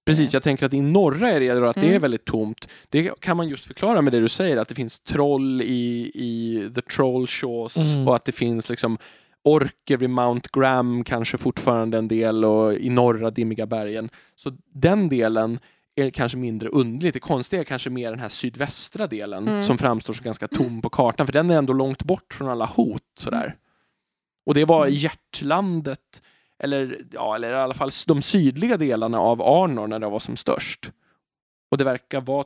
[0.05, 2.01] Precis, jag tänker att i norra Eriador att det är Mm.
[2.01, 2.69] väldigt tomt.
[2.89, 6.69] Det kan man just förklara med det du säger, att det finns troll i, i
[6.75, 8.07] The Troll Shaws Mm.
[8.07, 8.97] och att det finns liksom
[9.43, 14.09] orker vid Mount Graham kanske fortfarande en del och i norra dimmiga bergen.
[14.35, 15.59] Så den delen
[15.95, 17.13] är kanske mindre underligt.
[17.13, 19.63] Det konstiga är kanske mer den här sydvästra delen Mm.
[19.63, 22.65] som framstår som ganska tom på kartan, för den är ändå långt bort från alla
[22.65, 23.01] hot.
[23.19, 23.55] Sådär.
[24.45, 24.97] Och det var Mm.
[24.97, 26.21] hjärtlandet,
[26.63, 30.35] eller, ja, eller i alla fall de sydliga delarna av Arnor när det var som
[30.35, 30.91] störst.
[31.71, 32.45] Och det verkar vara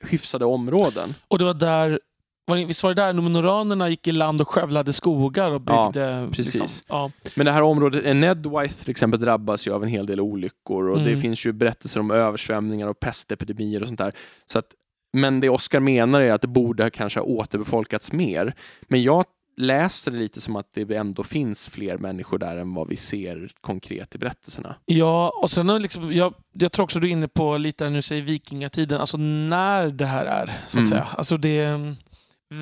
[0.00, 1.14] hyfsade områden.
[1.28, 2.00] Och det var där,
[2.46, 5.90] var det, visst var det där Numenoranerna gick i land och skövlade skogar och Ja,
[5.92, 6.28] byggde?
[6.32, 6.54] precis.
[6.60, 7.10] Liksom, ja.
[7.36, 10.88] Men det här området, eh, Nedwyth till exempel, drabbas ju av en hel del olyckor
[10.88, 11.20] och det Mm.
[11.20, 14.12] finns ju berättelser om översvämningar och pestepidemier och sånt där.
[14.46, 14.66] Så att,
[15.12, 18.54] men det Oskar menar är att det borde kanske ha återbefolkats mer.
[18.82, 19.24] Men jag
[19.58, 23.50] läser det lite som att det ändå finns fler människor där än vad vi ser
[23.60, 24.76] konkret i berättelserna.
[24.86, 28.22] Ja, och sen liksom, jag, jag tror också du är inne på lite du säger
[28.22, 30.46] vikingatiden, alltså när det här är.
[30.46, 30.86] så att Mm.
[30.86, 31.02] säga.
[31.16, 31.96] Alltså det, är-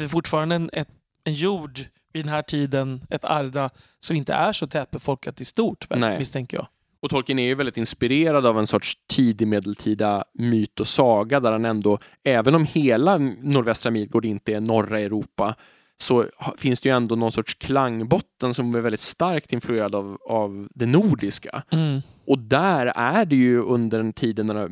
[0.09, 0.89] fortfarande en, ett,
[1.25, 1.79] en jord
[2.13, 6.57] vid den här tiden, ett Arda, som inte är så tätbefolkat i stort, väl, misstänker
[6.57, 6.67] jag.
[7.01, 11.53] Och Tolkien är ju väldigt inspirerad av en sorts tidig medeltida myt och saga där
[11.53, 15.55] han ändå, även om hela nordvästra Midgård inte är norra Europa,
[16.01, 16.27] så
[16.59, 20.87] finns det ju ändå någon sorts klangbotten som är väldigt starkt influerad av, av det
[20.87, 21.63] nordiska.
[21.71, 22.01] Mm.
[22.27, 24.69] Och där är det ju under den tiden när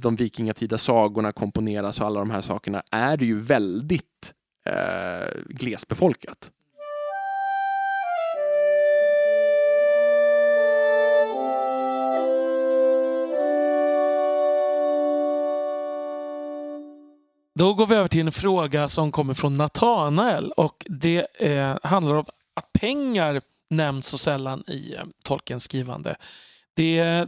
[0.00, 4.34] de vikingatida sagorna komponeras och alla de här sakerna är det ju väldigt
[4.66, 6.50] eh, glesbefolkat.
[17.58, 22.14] Då går vi över till en fråga som kommer från Natanael och det eh, handlar
[22.14, 23.40] om att pengar
[23.70, 26.16] nämns så sällan i eh, Tolkiens skrivande.
[26.76, 27.26] Det,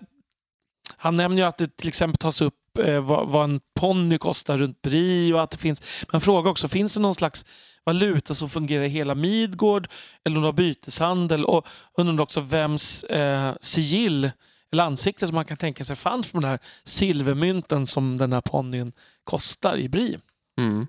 [0.96, 4.58] han nämner ju att det till exempel tas upp eh, vad, vad, en ponny kostar
[4.58, 7.46] runt Bri och att det finns, men fråga också, finns det någon slags
[7.84, 9.88] valuta som fungerar i hela Midgård
[10.24, 14.30] eller någon byteshandel och undrar också vems eh, sigill
[14.72, 18.40] eller ansikte som man kan tänka sig fanns på den här silvermynten som den här
[18.40, 18.92] ponnyn
[19.26, 20.18] kostar i Bri.
[20.60, 20.86] Mm.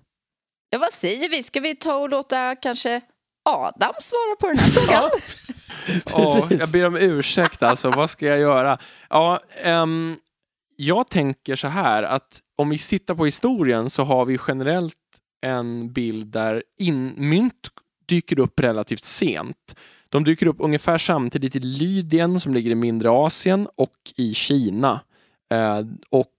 [0.70, 1.44] Ja, vad säger vi?
[1.44, 3.02] Ska vi ta och låta kanske
[3.50, 5.10] Adam svara på den här frågan?
[6.14, 8.78] oh, jag ber om ursäkt alltså, vad ska jag göra?
[9.10, 10.18] Ja, um,
[10.76, 14.96] jag tänker så här att om vi tittar på historien så har vi generellt
[15.42, 17.68] en bild där in, mynt
[18.06, 19.76] dyker upp relativt sent.
[20.10, 25.00] De dyker upp ungefär samtidigt i Lydien som ligger i mindre Asien och i Kina.
[25.54, 26.32] Uh, och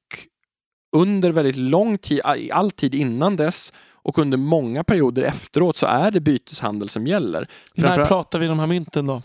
[0.92, 2.20] under väldigt lång tid,
[2.52, 7.46] all tid innan dess och under många perioder efteråt så är det byteshandel som gäller.
[7.74, 9.22] När pratar vi de här mynten då?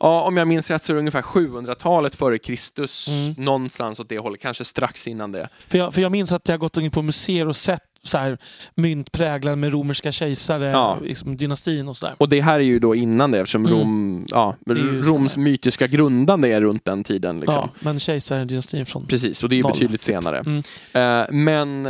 [0.00, 3.44] Ja, om jag minns rätt så är det ungefär 700-talet före Kristus, mm.
[3.44, 5.48] någonstans åt det hållet, kanske strax innan det.
[5.68, 8.38] För jag, för jag minns att jag gått in på museer och sett så här,
[8.74, 10.98] mynt präglade med romerska kejsare, ja.
[11.02, 12.14] liksom, dynastin och sådär.
[12.18, 13.78] Och det här är ju då innan det eftersom mm.
[13.78, 14.54] Rom, ja,
[15.02, 17.40] Roms mytiska grundande är runt den tiden.
[17.40, 17.54] Liksom.
[17.54, 20.38] Ja, men kejsardynastin från Precis, och det är ju betydligt senare.
[20.38, 20.56] Mm.
[20.58, 21.86] Uh, men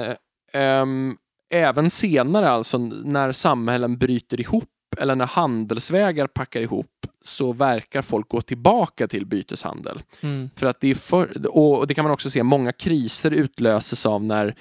[0.82, 1.16] um,
[1.50, 4.64] även senare alltså, när samhällen bryter ihop
[4.98, 9.98] eller när handelsvägar packar ihop så verkar folk gå tillbaka till byteshandel.
[10.20, 10.50] Mm.
[10.56, 14.24] För att det är för, och det kan man också se, många kriser utlöses av
[14.24, 14.56] när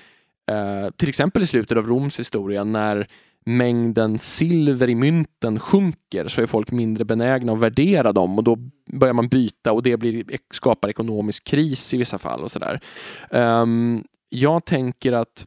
[0.52, 3.08] Eh, till exempel i slutet av Roms historia när
[3.46, 8.58] mängden silver i mynten sjunker så är folk mindre benägna att värdera dem och då
[9.00, 12.80] börjar man byta och det blir, skapar ekonomisk kris i vissa fall och sådär.
[13.30, 15.46] Um, jag tänker att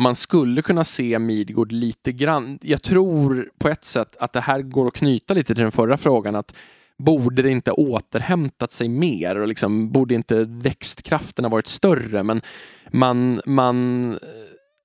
[0.00, 2.58] man skulle kunna se Midgård lite grann.
[2.62, 5.96] Jag tror på ett sätt att det här går att knyta lite till den förra
[5.96, 6.54] frågan att
[6.98, 12.22] borde det inte återhämtat sig mer och liksom, borde inte växtkraften ha varit större?
[12.22, 12.42] Men
[12.90, 14.18] man, man eh,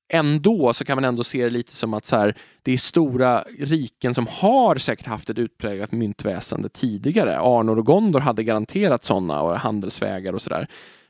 [0.09, 3.43] ändå så kan man ändå se det lite som att så här, det är stora
[3.59, 7.39] riken som har säkert haft ett utpräglat myntväsende tidigare.
[7.39, 10.67] Arnor och Gondor hade garanterat sådana och handelsvägar och sådär.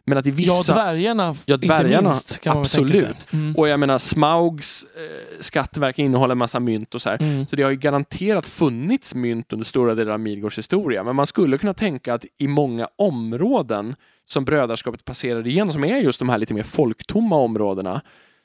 [0.10, 0.72] Men att i vissa...
[0.72, 2.40] Ja, dvärgarna, ja, dvärgarna inte minst.
[2.46, 3.34] Absolut.
[3.34, 3.56] Mm.
[3.56, 7.22] Och jag menar, Smaugs eh, skattverk innehåller en massa mynt och så här.
[7.22, 7.48] Mm.
[7.48, 11.04] Så det har ju garanterat funnits mynt under stora delar av Midgårds historia.
[11.04, 15.98] Men man skulle kunna tänka att i många områden som brödraskapet passerar igenom, som är
[15.98, 18.02] just de här lite mer folktomma områdena,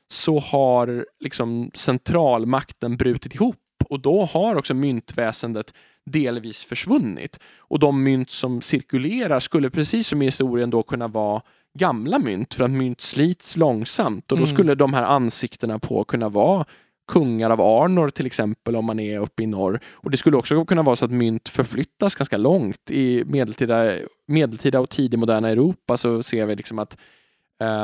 [0.08, 3.56] så har liksom centralmakten brutit ihop
[3.88, 5.74] och då har också myntväsendet
[6.06, 7.38] delvis försvunnit.
[7.58, 11.42] Och de mynt som cirkulerar skulle precis som i historien då kunna vara
[11.78, 14.54] gamla mynt för att mynt slits långsamt och då mm.
[14.54, 16.64] skulle de här ansiktena på kunna vara
[17.08, 19.80] kungar av Arnor till exempel om man är uppe i norr.
[19.92, 22.90] Och det skulle också kunna vara så att mynt förflyttas ganska långt.
[22.90, 26.96] I medeltida, medeltida och tidig moderna Europa så ser vi liksom att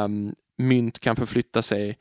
[0.05, 1.99] um, mynt kan förflytta sig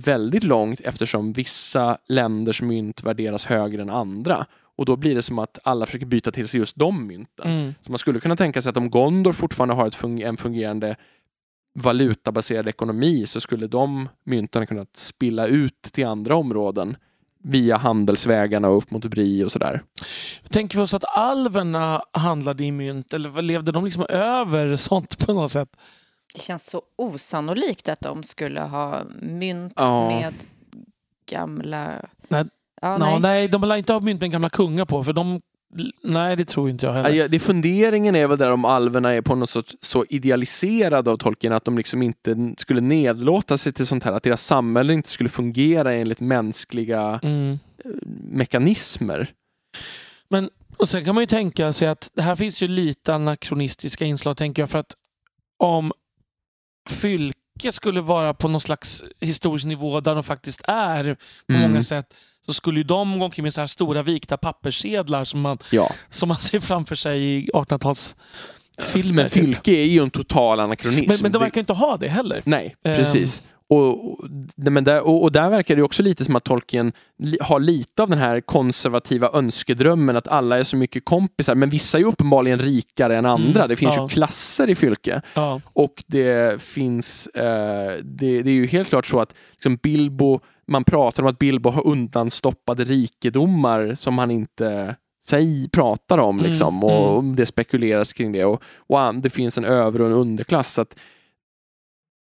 [0.00, 4.46] väldigt långt eftersom vissa länders mynt värderas högre än andra.
[4.80, 7.50] Och då blir det som att alla försöker byta till sig just de mynten.
[7.50, 7.74] Mm.
[7.82, 10.96] Så man skulle kunna tänka sig att om Gondor fortfarande har ett fun en fungerande
[11.74, 16.96] valutabaserad ekonomi så skulle de mynten kunna spilla ut till andra områden
[17.42, 19.82] via handelsvägarna och upp mot Bri och sådär.
[20.50, 25.32] Tänker vi oss att alverna handlade i mynt eller levde de liksom över sånt på
[25.32, 25.76] något sätt?
[26.34, 30.08] Det känns så osannolikt att de skulle ha mynt ja.
[30.08, 30.34] med
[31.30, 31.94] gamla...
[32.28, 32.44] Nej,
[32.80, 33.20] Ja, no, nej.
[33.20, 35.40] nej, de lär inte ha mynt med gamla kungar på, för de
[36.02, 37.10] Nej, det tror inte jag heller.
[37.10, 41.16] Ja, det funderingen är väl där om alverna är på något sätt så idealiserade av
[41.16, 45.08] Tolkien att de liksom inte skulle nedlåta sig till sånt här, att deras samhälle inte
[45.08, 47.58] skulle fungera enligt mänskliga mm.
[47.84, 47.90] Eh,
[48.22, 49.30] mekanismer.
[50.28, 54.04] Men och sen kan man ju tänka sig att det här finns ju lite anakronistiska
[54.04, 54.94] inslag, tänker jag, för att
[55.58, 55.92] om
[56.90, 61.16] fylke skulle vara på någon slags historisk nivå där de faktiskt är
[61.46, 61.70] på mm.
[61.70, 62.14] många sätt,
[62.46, 65.92] så skulle ju de gå omkring med så här stora vikta papperssedlar som man, ja.
[66.08, 68.14] som man ser framför sig i 1800-tals
[68.82, 69.22] filmer.
[69.22, 69.44] Men typ.
[69.44, 71.08] Fylke är ju en total anakronism.
[71.08, 72.42] Men, men de verkar inte ha det heller.
[72.44, 72.96] Nej, Ehm.
[72.96, 73.42] precis.
[73.70, 76.92] Och, och, men där, och, och där verkar det också lite som att Tolkien
[77.40, 81.54] har lite av den här konservativa önskedrömmen att alla är så mycket kompisar.
[81.54, 83.60] Men vissa är ju uppenbarligen rikare än andra.
[83.60, 84.02] Mm, det finns ja.
[84.02, 85.22] ju klasser i Fylke.
[85.34, 85.60] Ja.
[85.64, 90.40] Och det finns, eh, det, det är ju helt klart så att liksom Bilbo,
[90.70, 96.38] man pratar om att Bilbo har undanstoppade rikedomar som han inte säg, pratar om.
[96.38, 98.44] Mm, Liksom, och, och det spekuleras kring det.
[98.44, 100.72] Och, och det finns en över och en underklass.
[100.72, 100.98] Så att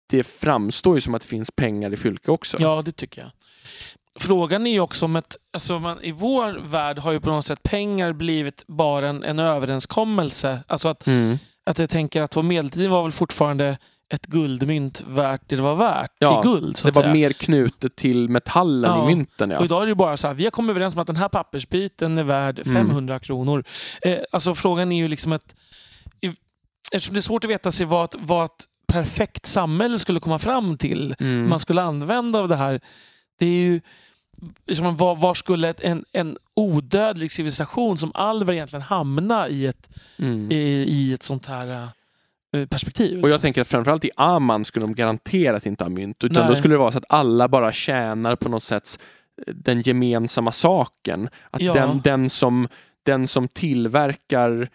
[0.10, 2.58] det framstår ju som att det finns pengar i Fylke också.
[2.60, 3.32] ja, det tycker jag.
[4.20, 5.36] Frågan är ju också om ett...
[5.54, 9.40] Alltså man, I vår värld har ju på något sätt pengar blivit bara en, en
[9.40, 10.64] överenskommelse.
[10.68, 11.38] Alltså att, Mm.
[11.66, 13.78] att jag tänker att på medeltiden var väl fortfarande
[14.14, 16.78] ett guldmynt värt det det var värt Ja, i guld.
[16.78, 17.14] Så Det var säga.
[17.14, 19.04] mer knutet till metallen Ja.
[19.04, 19.50] i mynten.
[19.52, 19.60] Ja.
[19.60, 21.30] Och idag är det bara så här, vi har kommit överens om att den här
[21.30, 22.76] pappersbiten är värd Mm.
[22.88, 23.64] 500 kronor.
[24.02, 25.56] Eh, alltså frågan är ju liksom att...
[26.92, 30.78] Eftersom det är svårt att veta sig vad, vad ett perfekt samhälle skulle komma fram
[30.78, 31.50] till, Mm.
[31.50, 32.82] man skulle använda av det här.
[33.40, 33.82] Det är ju...
[34.68, 39.90] Liksom, var, var skulle ett, en, en odödlig civilisation som Alver egentligen hamna i ett,
[40.20, 40.52] Mm.
[40.52, 40.56] i,
[40.90, 41.88] i ett sånt här eh,
[42.70, 43.12] perspektiv?
[43.12, 43.42] Och jag liksom?
[43.42, 46.24] tänker att framförallt i Aman skulle de garanterat inte ha mynt.
[46.24, 46.50] Utan Nej.
[46.50, 49.00] då skulle det vara så att alla bara tjänar på något sätt
[49.48, 51.30] den gemensamma saken.
[51.52, 51.74] Att Ja.
[51.74, 52.68] den, den, som,
[53.04, 54.70] den som tillverkar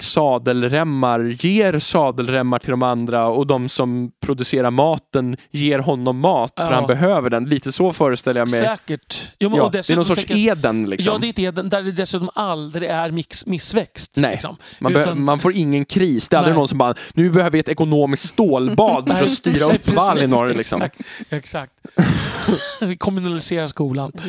[0.00, 6.70] sadelremmar ger sadelremmar till de andra och de som producerar maten ger honom mat för
[6.70, 6.74] Ja.
[6.74, 7.44] han behöver den.
[7.48, 8.60] Lite så föreställer jag mig.
[8.60, 9.30] Säkert.
[9.40, 10.90] Jo, men, Ja, det är någon sorts tänker eden.
[10.90, 11.12] Liksom.
[11.12, 14.10] Ja, det är ett eden där det dessutom aldrig är mix, missväxt.
[14.14, 14.30] Nej.
[14.30, 14.56] Liksom.
[14.80, 16.28] Man, Utan- man får ingen kris.
[16.28, 16.58] Det är aldrig Nej.
[16.58, 20.48] någon som bara, nu behöver vi ett ekonomiskt stålbad för att styra upp Valinor.
[20.54, 20.82] Liksom.
[20.82, 21.00] Exakt.
[21.32, 21.72] exakt.
[22.80, 24.12] Vi kommunaliserar skolan.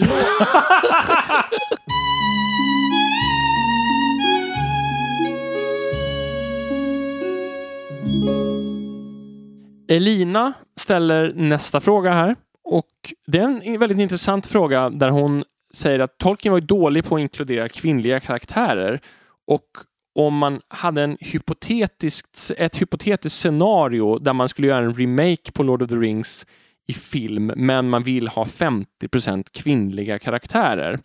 [9.88, 12.36] Elina ställer nästa fråga här.
[12.64, 15.44] Och det är en väldigt intressant fråga där hon
[15.74, 19.00] säger att Tolkien var dålig på att inkludera kvinnliga karaktärer.
[19.48, 19.66] Och
[20.16, 25.64] om man hade en hypotetiskt, ett hypotetiskt scenario där man skulle göra en remake på
[25.64, 26.46] Lord of the Rings
[26.88, 30.98] i film, men man vill ha 50% kvinnliga karaktärer.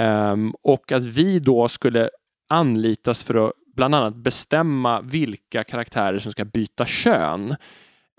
[0.00, 2.10] Um, och att vi då skulle
[2.48, 7.56] anlitas för att bland annat bestämma vilka karaktärer som ska byta kön.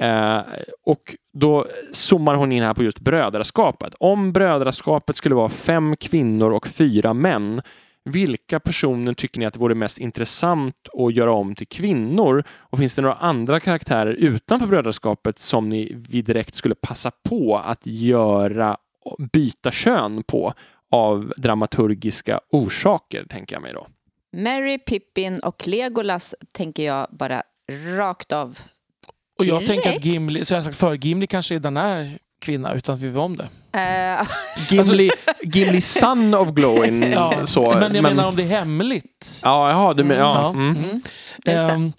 [0.01, 0.41] Eh,
[0.85, 3.95] och då zoomar hon in här på just brödraskapet.
[3.99, 7.61] Om brödraskapet skulle vara fem kvinnor och fyra män,
[8.03, 12.43] vilka personer tycker ni att det vore mest intressant att göra om till kvinnor?
[12.57, 17.57] Och finns det några andra karaktärer utanför brödraskapet som ni vi direkt skulle passa på
[17.57, 18.77] att göra
[19.33, 20.53] byta kön på
[20.91, 23.87] av dramaturgiska orsaker, tänker jag mig då.
[24.37, 27.43] Mary, Pippin och Legolas tänker jag bara
[27.97, 28.59] rakt av.
[29.39, 29.83] Och jag Direkt.
[29.83, 33.07] tänker att Gimli, så jag sagt för Gimli kanske redan är kvinna utan att vi
[33.07, 33.49] vet om det.
[33.79, 34.27] Eh,
[34.69, 35.11] Gimli,
[35.43, 37.03] Gimli son of Glowin.
[37.11, 39.39] Ja, så, men jag menar om det är hemligt.
[39.43, 40.49] Ja, jaha, du men, ja.
[40.49, 40.77] Mm.
[40.77, 41.53] mm, just det.
[41.53, 41.93] Ehm,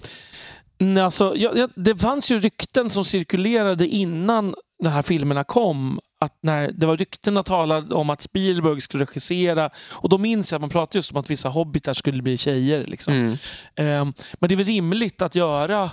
[0.78, 6.00] nej, alltså, ja, ja, det fanns ju rykten som cirkulerade innan de här filmerna kom.
[6.22, 10.56] Att när det var ryktena talade om att Spielberg skulle regissera och då minns jag
[10.58, 12.86] att man pratade just om att vissa hobbitar skulle bli tjejer.
[12.86, 13.14] Liksom.
[13.14, 13.36] Mm.
[13.74, 15.90] Ehm, men det är väl rimligt att göra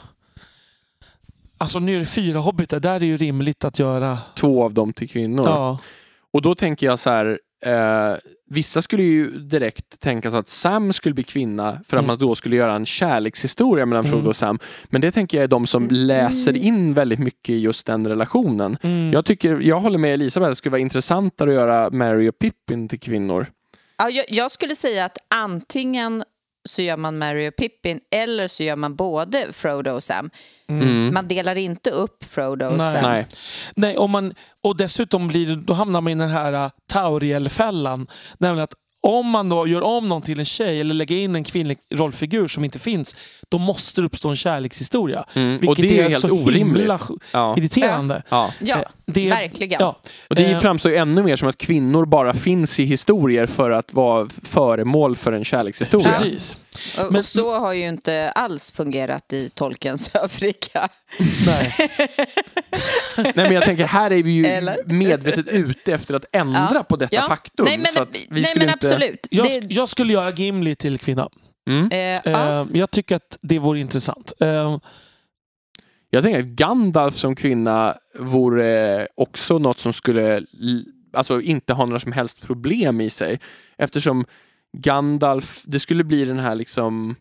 [1.61, 4.17] Alltså nu är det fyra hobbitar, där är det ju rimligt att göra...
[4.35, 5.45] Två av dem till kvinnor.
[5.47, 5.77] Ja,
[6.33, 8.13] Och då tänker jag så här, eh,
[8.49, 12.07] vissa skulle ju direkt tänka så att Sam skulle bli kvinna för att Mm.
[12.07, 14.27] man då skulle göra en kärlekshistoria mellan Frodo Mm.
[14.27, 14.59] och Sam.
[14.89, 18.77] Men det tänker jag är de som läser in väldigt mycket i just den relationen.
[18.81, 19.11] mm.
[19.13, 22.39] Jag, tycker, jag håller med Elisabeth, att det skulle vara intressantare att göra Mary och
[22.39, 23.47] Pippin till kvinnor.
[23.97, 26.23] Ja, jag, jag skulle säga att antingen
[26.63, 30.29] så gör man Mary och Pippin eller så gör man både Frodo och Sam.
[30.69, 31.13] Mm.
[31.13, 32.93] Man delar inte upp Frodo och Nej.
[32.93, 33.03] Sam.
[33.03, 33.27] Nej.
[33.75, 34.33] Nej, om man,
[34.63, 38.07] och dessutom blir då hamnar man i den här uh, Tauriel-fällan.
[38.37, 41.43] Nämligen att om man då gör om någon till en tjej eller lägger in en
[41.43, 43.15] kvinnlig rollfigur som inte finns,
[43.49, 45.25] då måste det uppstå en kärlekshistoria.
[45.33, 45.55] Mm.
[45.55, 46.55] Och Vilket det är, är, helt så orimligt.
[46.81, 46.99] himla
[47.33, 47.55] Ja.
[47.57, 48.23] irriterande.
[48.29, 48.53] Ja.
[48.59, 49.77] Ja, Eh, det, verkligen.
[49.81, 50.59] Ja, Och det Eh.
[50.59, 55.31] framstår ännu mer som att kvinnor bara finns i historier för att vara föremål för
[55.31, 56.07] en kärlekshistoria.
[56.11, 56.57] precis.
[56.97, 60.89] Och, Men- och så har ju inte alls fungerat i Tolkiens övriga.
[61.47, 61.75] Nej.
[63.17, 64.83] Nej men jag tänker, här är vi ju Eller?
[64.85, 66.83] medvetet ute efter att ändra Ja.
[66.83, 67.21] på detta Ja.
[67.21, 67.65] faktum.
[67.65, 68.87] Nej, men, så att vi nej, skulle men inte...
[68.87, 69.27] absolut.
[69.31, 71.29] Jag, Det, jag skulle göra Gimli till kvinna.
[71.69, 71.91] Mm.
[71.91, 72.61] eh, ja.
[72.61, 74.33] Eh, jag tycker att det vore intressant.
[74.39, 74.77] Eh,
[76.09, 80.43] Jag tänker att Gandalf som kvinna vore också något som skulle
[81.13, 83.39] alltså inte ha några som helst problem i sig.
[83.77, 84.25] Eftersom
[84.77, 87.15] Gandalf, det skulle bli den här liksom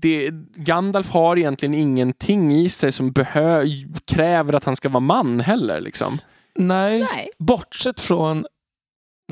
[0.00, 3.64] det, Gandalf har egentligen ingenting i sig som behö,
[4.06, 5.80] kräver att han ska vara man heller.
[5.80, 6.18] Liksom.
[6.58, 7.28] Nej, Nej.
[7.38, 8.46] bortsett från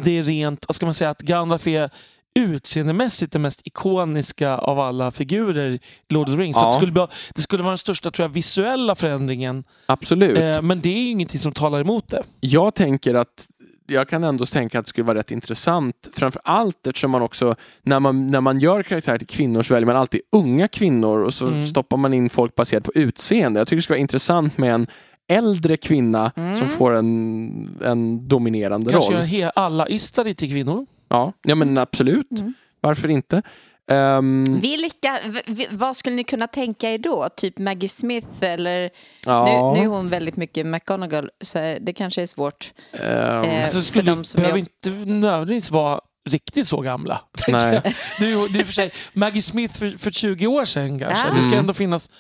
[0.03, 1.91] det rent, vad ska man säga, att Gandalf är
[2.35, 6.57] utseendemässigt den mest ikoniska av alla figurer i Lord of the Rings.
[6.57, 6.67] Så Ja.
[6.69, 9.65] det, skulle, vara- det skulle vara den största tror jag, visuella förändringen.
[9.87, 10.39] Absolut.
[10.39, 12.23] Eh, men det är ju ingenting som talar emot det.
[12.41, 13.47] Jag tänker att
[13.87, 16.09] jag kan ändå tänka att det skulle vara rätt intressant.
[16.15, 19.87] Framför allt eftersom man också, när man, när man gör karaktärer till kvinnor så väljer
[19.87, 21.67] man alltid unga kvinnor och så Mm.
[21.67, 23.61] stoppar man in folk baserat på utseende.
[23.61, 24.87] Jag tycker det skulle vara intressant med en
[25.29, 26.55] äldre kvinna Mm.
[26.57, 29.23] som får en, en dominerande Kanske roll.
[29.23, 30.87] he- alla Istari till kvinnor.
[31.09, 32.31] Ja, ja, men absolut.
[32.41, 32.55] Mm.
[32.81, 33.43] Varför inte?
[33.91, 37.29] Ehm, Vilka, v- vad skulle ni kunna tänka er då?
[37.37, 38.91] Typ Maggie Smith eller...
[39.27, 42.73] ja, Nu, nu är hon väldigt mycket McGonagall så det kanske är svårt.
[42.93, 46.81] ehm, Eh, Alltså, det för skulle, de som behöver jag- inte nödvändigtvis vara riktigt så
[46.81, 47.21] gamla.
[47.49, 47.81] Nej.
[48.21, 48.53] jag.
[48.53, 51.27] Det är för sig Maggie Smith för, för 20 år sedan kanske.
[51.29, 51.31] Ja.
[51.35, 51.59] Det ska Mm.
[51.59, 52.11] ändå finnas...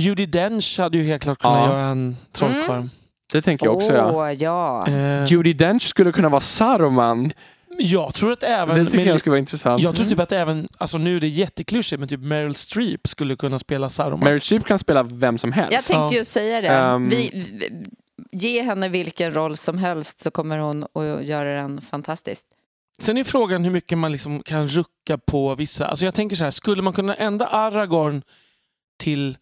[0.00, 1.72] Judy Dench hade ju helt klart kunnat Ja.
[1.72, 2.88] göra en trollkarl.
[3.32, 3.92] det tänker jag också.
[3.92, 4.10] Ja.
[4.14, 4.86] Åh, ja.
[4.88, 7.32] Eh, Judy Dench skulle kunna vara Saruman.
[7.78, 8.78] Jag tror att även...
[8.78, 9.82] det tycker men- jag skulle vara intressant.
[9.82, 10.16] jag tror Mm.
[10.16, 13.90] typ att även, alltså nu är det jätteklyschigt, men typ Meryl Streep skulle kunna spela
[13.90, 14.20] Saruman.
[14.24, 15.72] Meryl Streep kan spela vem som helst.
[15.72, 16.18] Jag tänkte Ja.
[16.18, 16.68] ju säga det.
[16.68, 17.08] Ehm.
[17.08, 17.46] Vi,
[18.32, 22.46] ge henne vilken roll som helst så kommer hon att göra den fantastiskt.
[23.00, 25.86] Sen är frågan hur mycket man liksom kan rucka på vissa.
[25.86, 28.22] Alltså jag tänker så här, skulle man kunna ändra Aragorn
[28.98, 29.36] till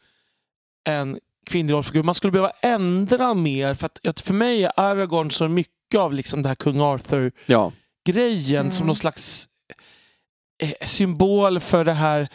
[0.88, 2.02] en kvinnlig rollfigur?
[2.02, 6.42] Man skulle behöva ändra mer för att för mig är Aragorn så mycket av liksom
[6.42, 7.72] det här kung Arthur-grejen Ja.
[8.72, 8.86] Som Mm.
[8.86, 9.48] någon slags
[10.62, 12.28] eh, symbol för det här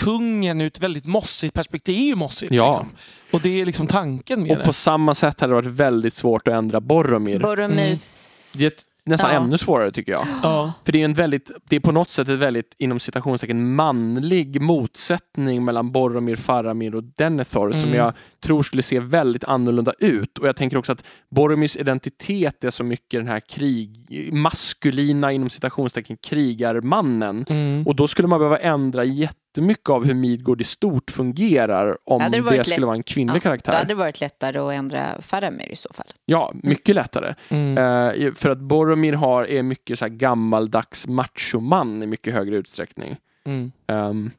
[0.00, 1.94] kungen ur ett väldigt mossigt perspektiv.
[1.94, 2.52] Det är ju mossigt.
[2.52, 2.66] Ja.
[2.66, 2.88] Liksom.
[3.30, 6.48] Och det är liksom tanken med Och på samma sätt hade det varit väldigt svårt
[6.48, 7.38] att ändra Boromir.
[7.38, 8.52] Boromirs...
[8.58, 9.40] det ett, nästan Ja.
[9.40, 10.26] ännu svårare tycker jag.
[10.42, 10.72] Ja.
[10.84, 14.60] För det är en väldigt, det är på något sätt ett väldigt inom citationstecken manlig
[14.60, 17.94] motsättning mellan Boromir, Faramir och Denethor som Mm.
[17.94, 20.38] jag tror skulle se väldigt annorlunda ut.
[20.38, 25.48] Och jag tänker också att Boromirs identitet är så mycket den här krig, maskulina inom
[25.50, 27.46] citationstecken krigarmannen.
[27.48, 27.86] Mm.
[27.86, 29.04] Och då skulle man behöva ändra
[29.50, 33.38] jättemycket av hur Midgård i stort fungerar om det det, skulle vara en kvinnlig Ja,
[33.38, 33.72] Då karaktär.
[33.72, 36.06] hade det varit lättare att ändra Faramir i så fall.
[36.24, 37.34] Ja, mycket lättare.
[37.48, 37.78] Mm.
[37.78, 43.16] Eh, för att Boromir har, är mycket så här gammaldags machoman i mycket högre utsträckning.
[43.44, 43.72] Mm.
[43.86, 44.30] Ehm,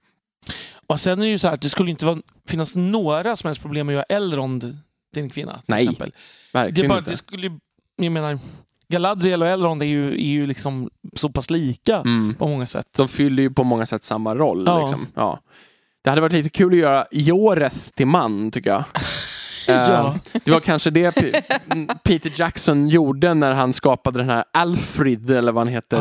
[0.88, 3.48] Och sen är det ju så här att det skulle inte vara, finnas några som
[3.48, 4.78] helst problem att göra Elrond
[5.14, 5.54] till en kvinna.
[5.54, 6.10] Till Nej, exempel.
[6.52, 7.12] Det, verkligen bara, inte.
[7.12, 7.60] det skulle
[7.96, 8.40] jag menar,
[8.92, 12.34] Galadriel och Elrond är ju, är ju liksom så pass lika Mm.
[12.40, 12.88] på många sätt.
[12.98, 14.64] De fyller ju på många sätt samma roll.
[14.68, 14.80] Ja.
[14.82, 15.08] Liksom.
[15.16, 15.40] Ja.
[16.04, 18.84] Det hade varit lite kul att göra Joreth till man, tycker jag.
[19.68, 20.16] Eh, Ja.
[20.46, 21.42] Det var kanske det P-
[22.04, 25.98] Peter Jackson gjorde när han skapade den här Alfred, eller vad han heter.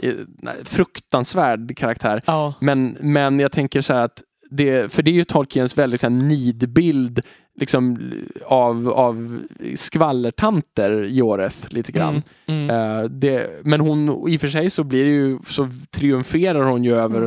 [0.00, 2.22] Ja, Fruktansvärd karaktär.
[2.60, 6.06] Men, men jag tänker så här att det, för det är ju Tolkiens väldigt så
[6.06, 7.20] här, nidbild
[7.60, 8.12] liksom,
[8.44, 9.42] av, av
[9.74, 12.22] skvallertanter, Joreth, lite grann.
[12.46, 12.70] Mm.
[12.70, 12.98] Mm.
[13.00, 16.84] Eh, det, men hon, i och för sig så blir det ju, så triumferar hon
[16.84, 17.20] ju över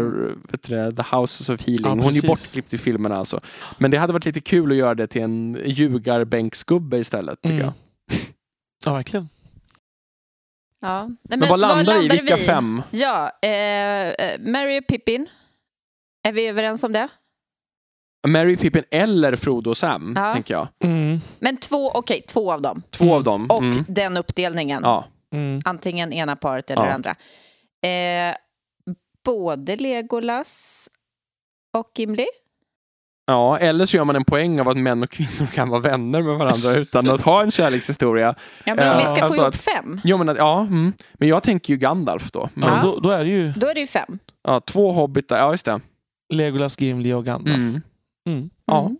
[0.51, 1.83] vet du, The Houses of Healing.
[1.85, 3.39] Ja, hon är ju bortklippt i filmerna alltså.
[3.77, 7.65] Men det hade varit lite kul att göra det till en ljugarbänksgubbe istället, tycker Mm.
[7.65, 7.73] jag.
[8.85, 9.29] ja, verkligen.
[10.81, 11.07] Ja.
[11.07, 12.07] Nej, Men, vad så landar i?
[12.07, 12.41] Vilka vi?
[12.41, 12.81] fem?
[12.91, 13.49] Ja, eh,
[14.09, 15.27] eh, Mary och Pippin.
[16.27, 17.07] Är vi överens om det?
[18.27, 20.33] Mary, Pippin eller Frodo och Sam, Ja.
[20.33, 20.67] tänker jag.
[20.83, 21.21] Mm.
[21.39, 22.81] Men två, okej, två av dem.
[22.89, 23.15] Två Mm.
[23.15, 23.45] av dem.
[23.49, 23.85] Och Mm.
[23.87, 24.81] den uppdelningen.
[24.85, 25.05] Ja.
[25.33, 25.61] Mm.
[25.65, 26.91] Antingen ena paret eller Ja.
[26.93, 27.09] andra.
[27.89, 28.35] Eh,
[29.25, 30.87] både Legolas
[31.77, 32.25] och Gimli.
[33.25, 36.21] Ja, eller så gör man en poäng av att män och kvinnor kan vara vänner
[36.21, 38.35] med varandra utan att ha en kärlekshistoria.
[38.65, 40.93] Ja, men om vi Ja, ska få alltså ihop att- fem, Jo, men, ja, mm.
[41.13, 42.49] men jag tänker ju Gandalf då.
[42.53, 44.19] Men, Ja, då, då är det ju då är det ju fem.
[44.43, 45.79] ja, två hobbitar, ja just det.
[46.33, 47.55] Legolas, Gimli och Gandalf.
[47.55, 47.81] Mm.
[48.29, 48.49] Mm.
[48.65, 48.79] Ja.
[48.85, 48.97] Mm.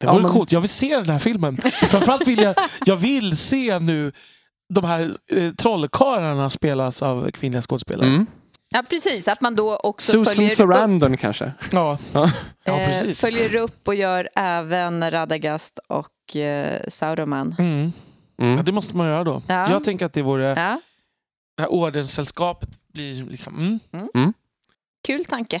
[0.00, 0.52] Det Ja, vore men- coolt.
[0.52, 1.56] Jag vill se den här filmen.
[1.72, 2.54] Framförallt vill jag,
[2.86, 4.12] jag vill se nu
[4.74, 8.08] de här eh, trollkarlarna spelas av kvinnliga skådespelare.
[8.08, 8.26] Mm.
[8.74, 9.28] Ja, precis.
[9.28, 11.52] Att man då också Susan följer upp, Sarandon kanske.
[11.72, 11.98] Ja.
[12.12, 12.30] Ja.
[12.64, 13.20] ja, eh, precis.
[13.20, 17.54] följer upp och gör även Radagast och eh, Sauroman.
[17.58, 17.92] Mm.
[18.36, 18.64] Ja, Mm.
[18.64, 19.42] det måste man göra då.
[19.46, 19.70] Ja.
[19.70, 20.44] Jag tänker att det vore...
[20.44, 20.80] Ja,
[21.56, 23.80] Det här ordenssällskapet blir liksom...
[23.92, 24.32] Mm.
[25.06, 25.60] kul tanke.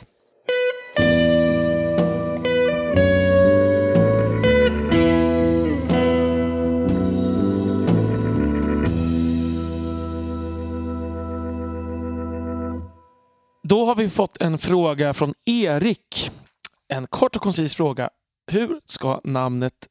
[13.70, 16.30] Då har vi fått en fråga från Erik.
[16.88, 18.10] En kort och koncis fråga.
[18.52, 19.88] Hur ska namnet,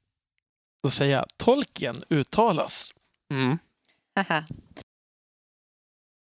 [0.83, 2.93] då säger jag, Tolkien uttalas?
[3.33, 3.57] Mm.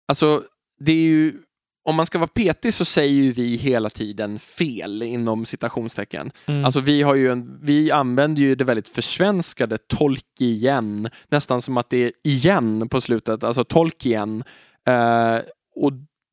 [0.08, 0.44] Alltså,
[0.80, 1.42] det är ju...
[1.84, 6.32] om man ska vara petig så säger ju vi hela tiden fel inom citationstecken.
[6.46, 6.64] Mm.
[6.64, 11.90] Alltså vi, har ju en, vi använder ju det väldigt försvenskade Tolkien, nästan som att
[11.90, 14.44] det är igen på slutet, alltså Tolkien.
[14.86, 15.38] Eh,
[15.74, 15.92] och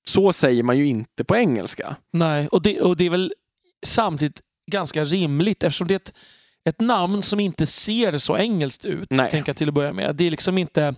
[0.10, 1.96] så säger man ju inte på engelska.
[2.14, 3.34] Nej, och det, och det är väl
[3.86, 4.42] samtidigt
[4.72, 6.14] ganska rimligt eftersom det är ett,
[6.70, 9.08] ett namn som inte ser så engelskt ut.
[9.10, 9.32] Nej.
[9.32, 10.16] Tänker jag till att börja med.
[10.16, 10.96] Det är liksom inte,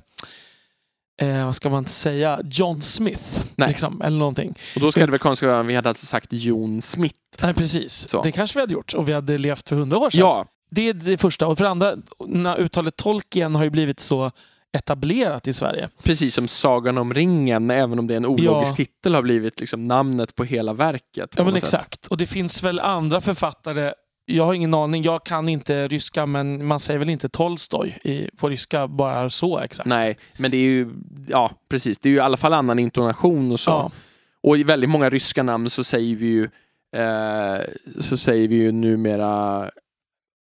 [1.22, 3.44] eh, vad ska man säga, John Smith.
[3.56, 4.56] Liksom, eller någonting.
[4.76, 7.16] Och då ska det väl konstigt om vi hade sagt Jon Smith.
[7.42, 8.10] Nej, precis.
[8.10, 8.22] Så.
[8.22, 10.20] Det kanske vi hade gjort om vi hade levt för hundra år sedan.
[10.20, 11.48] Ja, Det är det första.
[11.48, 11.96] Och för det andra,
[12.28, 14.32] när uttalet Tolkien har ju blivit så
[14.78, 15.90] etablerat i Sverige.
[16.04, 18.76] precis som Sagan om ringen, även om det är en ologisk Ja.
[18.76, 21.36] titel, har blivit liksom namnet på hela verket.
[21.36, 21.74] på Ja, men något sätt.
[21.74, 22.08] exakt.
[22.08, 23.94] Och det finns väl andra författare
[24.30, 28.30] jag har ingen aning, jag kan inte ryska men man säger väl inte Tolstoj i,
[28.38, 29.90] på ryska bara så exakt?
[29.90, 30.90] Nej, men det är ju,
[31.28, 33.72] ja precis, det är ju i alla fall annan intonation och så.
[33.72, 33.92] Ja.
[34.44, 36.44] Och i väldigt många ryska namn så säger vi ju,
[36.96, 37.62] eh,
[38.00, 39.70] så säger vi ju numera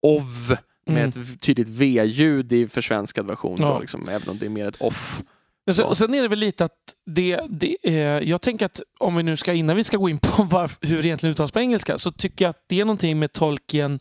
[0.02, 0.56] ov
[0.86, 1.22] med Mm.
[1.32, 3.56] ett tydligt v-ljud i försvenskad version.
[3.60, 3.66] Ja.
[3.74, 5.22] Då, liksom, även om det är mer ett off.
[5.66, 6.72] Men sen, sen är det väl lite att
[7.06, 10.18] det, det är, jag tänker att om vi nu ska, innan vi ska gå in
[10.18, 13.18] på varf, hur det egentligen uttalas på engelska, så tycker jag att det är någonting
[13.18, 14.00] med Tolkien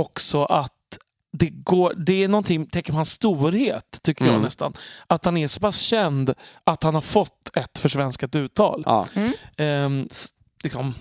[0.00, 0.72] också att
[1.32, 4.42] det, går, det är någonting, tecken på hans storhet, tycker jag Mm.
[4.42, 4.72] nästan.
[5.06, 6.34] Att han är så pass känd
[6.64, 8.82] att han har fått ett försvenskat uttal.
[8.86, 9.06] Ja.
[9.56, 10.30] Ehm, s-
[10.62, 10.94] liksom,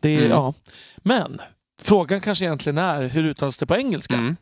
[0.00, 0.30] det, är- Mm.
[0.30, 0.54] ja.
[0.96, 1.40] Men
[1.82, 4.14] frågan kanske egentligen är, hur uttalas det på engelska?
[4.14, 4.36] Mm.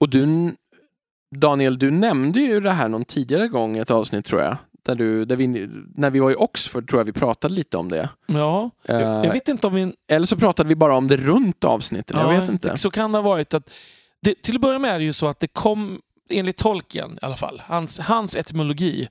[0.00, 0.54] Och du,
[1.36, 4.56] Daniel, du nämnde ju det här någon tidigare gång i ett avsnitt tror jag.
[4.84, 7.88] Där du, där vi, när vi var i Oxford tror jag vi pratade lite om
[7.88, 8.08] det.
[8.26, 9.92] Ja, jag, jag Eh, vet inte om vi...
[10.08, 12.16] Eller så pratade vi bara om det runt avsnittet.
[12.16, 12.76] jag Ja, vet inte.
[12.76, 13.70] Så kan det ha varit att...
[14.22, 16.00] Det, till att börja med är det ju så att det kom,
[16.30, 19.08] enligt Tolkien i alla fall, hans, hans etymologi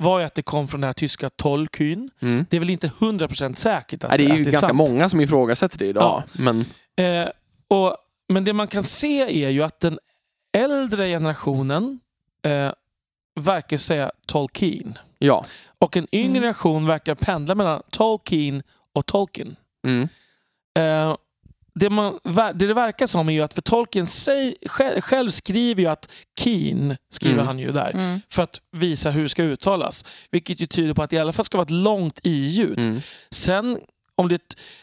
[0.00, 2.10] var ju att det kom från det här tyska Tolkien.
[2.20, 2.46] Mm.
[2.50, 4.66] Det är väl inte 100% säkert att, Nej, det är ju att det är ganska
[4.66, 4.90] sant.
[4.90, 6.22] många som ifrågasätter det idag.
[6.32, 6.64] Men
[6.96, 7.28] Eh,
[7.68, 7.96] och,
[8.28, 9.98] men det man kan se är ju att den
[10.52, 12.00] äldre generationen
[12.42, 12.72] eh,
[13.40, 14.98] verkar säga Tolkien.
[15.18, 15.44] ja.
[15.78, 16.34] Och en yngre Mm.
[16.42, 18.62] generation verkar pendla mellan Tolkien
[18.94, 19.56] och Tolkien.
[19.86, 20.08] Mm.
[20.78, 21.16] Eh,
[21.74, 22.18] det, man,
[22.54, 26.08] det det verkar som är ju att för Tolkien sig, själv, själv skriver ju att
[26.40, 27.46] Keen skriver Mm.
[27.46, 28.20] han ju där Mm.
[28.30, 30.04] för att visa hur det ska uttalas.
[30.30, 32.78] Vilket ju tyder på att det i alla fall ska vara ett långt i-ljud.
[32.78, 33.00] Mm.
[33.30, 33.78] Sen
[34.16, 34.42] om det...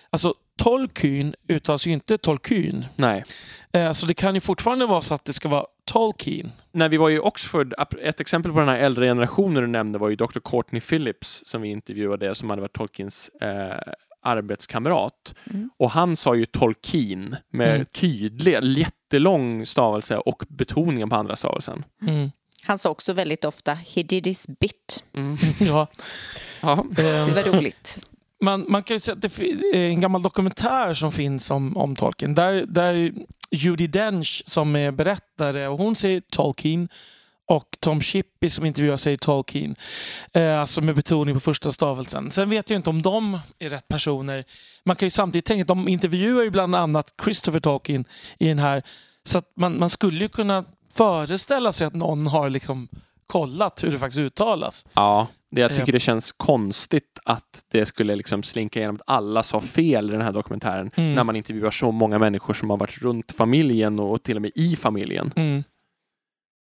[0.10, 2.86] Alltså Tolkien uttalas ju inte Tolkien.
[2.96, 3.24] Nej.
[3.74, 6.52] Eh, så det kan ju fortfarande vara så att det ska vara Tolkien.
[6.72, 10.10] När vi var i Oxford, ett exempel på den här äldre generationen du nämnde var
[10.10, 10.40] ju Dr.
[10.44, 13.94] Courtney Phillips som vi intervjuade som hade varit Tolkiens eh,
[14.26, 15.36] arbetskamrat.
[15.50, 15.70] Mm.
[15.80, 17.86] Och han sa ju Tolkien med Mm.
[17.86, 21.84] tydlig, jättelång stavelse och betoningen på andra stavelsen.
[22.02, 22.32] Mm.
[22.64, 25.04] Han sa också väldigt ofta “he did his bit”.
[25.60, 25.88] Ja.
[26.62, 26.86] Ja.
[26.92, 28.06] Det Eh, var roligt.
[28.44, 29.40] man, man kan ju säga att det
[29.74, 32.36] är en gammal dokumentär som finns om, om Tolkien.
[32.36, 33.12] Där, där
[33.52, 36.90] Judi Dench som är berättare och hon säger Tolkien
[37.50, 39.76] och Tom Shippey som intervjuar säger Tolkien.
[40.34, 42.32] Eh, alltså med betoning på första stavelsen.
[42.32, 44.44] Sen vet jag inte om de är rätt personer.
[44.86, 48.06] Man kan ju samtidigt tänka att de intervjuar ju bland annat Christopher Tolkien
[48.40, 48.84] i den här.
[49.24, 52.88] Så att man, man skulle ju kunna föreställa sig att någon har liksom
[53.28, 54.86] kollat hur det faktiskt uttalas.
[54.94, 55.28] ja.
[55.52, 55.94] Det jag tycker Eh.
[55.94, 60.22] det känns konstigt att det skulle liksom slinka igenom att alla sa fel i den
[60.22, 61.16] här dokumentären Mm.
[61.16, 64.52] när man intervjuar så många människor som har varit runt familjen och till och med
[64.56, 65.32] i familjen.
[65.36, 65.64] Mm.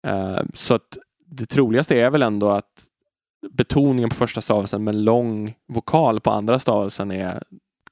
[0.07, 2.85] Eh, Så att det troligaste är väl ändå att
[3.51, 7.43] betoningen på första stavelsen med lång vokal på andra stavelsen är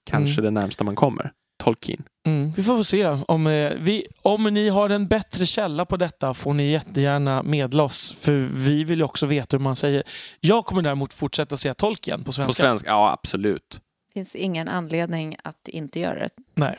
[0.03, 1.31] kanske det närmsta man kommer.
[1.63, 2.03] Tolkien.
[2.27, 3.05] Mm, vi får väl se.
[3.27, 7.83] Om, eh, vi, om ni har en bättre källa på detta får ni jättegärna medla
[7.83, 8.11] oss.
[8.19, 10.03] För vi vill ju också veta hur man säger.
[10.39, 12.63] Jag kommer däremot fortsätta säga Tolkien på På svenska.
[12.63, 13.81] svenska, ja absolut.
[14.13, 16.29] finns ingen anledning att inte göra det.
[16.55, 16.77] Nej.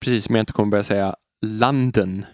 [0.00, 2.24] Precis som jag inte kommer börja säga London.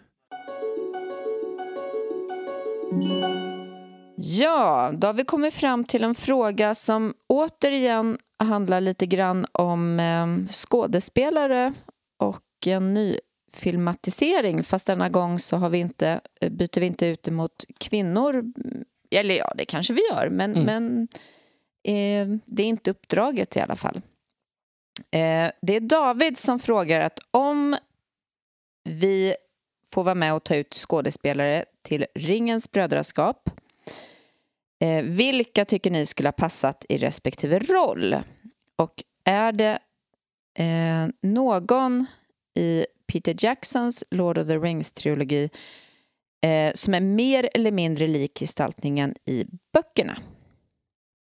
[4.16, 10.01] Ja, då har vi kommit fram till en fråga som återigen handlar lite grann om
[10.01, 11.72] eh, skådespelare
[12.18, 13.18] och en ny
[13.53, 14.62] filmatisering.
[14.64, 18.45] Fast denna gång så har vi inte, eh, byter vi inte ut det mot kvinnor.
[19.11, 20.64] Eller ja, det kanske vi gör, men, Mm.
[20.64, 21.09] men
[21.84, 23.97] eh, det är inte uppdraget i alla fall.
[25.11, 27.76] Eh, det är David som frågar att om
[28.84, 29.34] vi
[29.93, 33.50] får vara med och ta ut skådespelare till Ringens brödraskap
[34.82, 38.16] Eh, vilka tycker ni skulle ha passat i respektive roll?
[38.76, 39.78] Och är det
[40.58, 42.06] eh, någon
[42.54, 45.50] i Peter Jacksons Lord of the Rings-trilogi
[46.42, 50.18] eh, som är mer eller mindre lik gestaltningen i böckerna?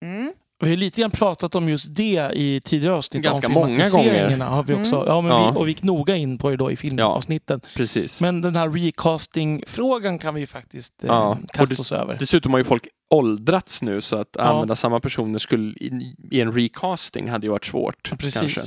[0.06, 0.34] Mm.
[0.60, 3.24] Vi har lite grann pratat om just det i tidigare avsnitt.
[3.24, 4.96] Ganska många filmatiseringarna Har vi också.
[4.96, 5.08] Mm.
[5.08, 5.52] Ja, men Ja.
[5.52, 7.62] Vi, och vi gick noga in på det då i filmavsnitten.
[7.76, 8.22] Precis.
[8.22, 12.18] Men den här recasting-frågan kan vi ju faktiskt eh, Ja, kasta oss över.
[12.20, 16.54] Dessutom har ju folk åldrats nu så att använda samma personer skulle, i, i en
[16.54, 18.12] recasting hade ju varit svårt.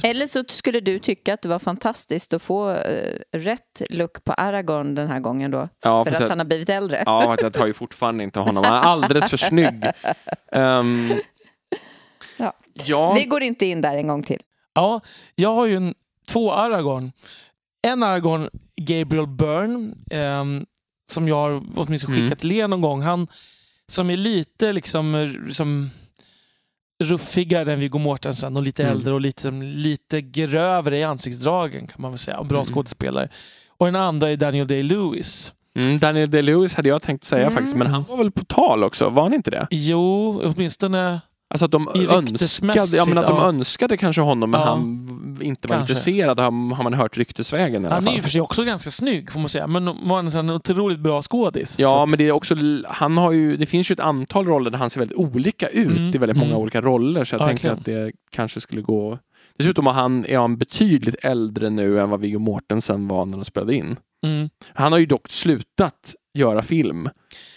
[0.05, 4.33] Eller så skulle du tycka att det var fantastiskt att få eh, rätt look på
[4.33, 5.69] Aragorn den här gången då.
[5.85, 7.03] Ja, för fast att jag, han har blivit äldre.
[7.07, 8.65] ja, att jag tar ju fortfarande inte honom.
[8.65, 9.85] Han är alldeles för snygg.
[10.53, 11.13] Ehm,
[12.87, 13.13] Ja.
[13.15, 14.41] Vi går inte in där en gång till.
[14.75, 15.01] Ja,
[15.35, 15.95] jag har ju en,
[16.29, 17.13] två Aragorn.
[17.83, 18.49] En Aragorn,
[18.81, 20.67] Gabriel Byrne, ehm,
[21.11, 22.27] som jag har åtminstone Mm.
[22.29, 23.03] skickat till er någon gång.
[23.03, 23.27] Han
[23.93, 25.91] som är lite liksom, eh, som
[27.05, 28.97] ruffigare än Viggo Mortensen och lite Mm.
[28.97, 32.39] äldre och lite, lite grövre i ansiktsdragen kan man väl säga.
[32.39, 32.75] Och bra Mm.
[32.75, 33.29] skådespelare.
[33.69, 35.53] Och den andra är Daniel Day-Lewis.
[35.75, 37.55] mm, Daniel Day-Lewis hade jag tänkt säga Mm.
[37.55, 39.09] faktiskt, men han var väl på tal också?
[39.09, 39.67] Var han inte det?
[39.71, 41.21] Jo, åtminstone...
[41.55, 43.49] Alltså att de önskade, ja, men att de ja.
[43.49, 44.67] önskade kanske honom, men Ja.
[44.67, 45.07] han
[45.43, 45.93] inte var Kanske.
[45.93, 46.51] intresserad, har,
[46.83, 48.17] man hört ryktesvägen i alla Han är fall.
[48.17, 49.67] ju för sig också ganska snygg får man säga.
[49.67, 51.79] Men var en sån otroligt bra skådis.
[51.79, 52.57] Ja, men det är också,
[52.89, 55.99] han har ju, det finns ju ett antal roller där han ser väldigt olika ut
[55.99, 56.63] Mm, i väldigt många mm.
[56.63, 59.19] olika roller, så jag Ja, tänker att det kanske skulle gå...
[59.59, 63.45] Dessutom har han, är han betydligt äldre nu än vad Viggo Mortensen var när de
[63.45, 63.97] spelade in.
[64.27, 64.49] Mm.
[64.75, 67.09] Han har ju dock slutat göra film.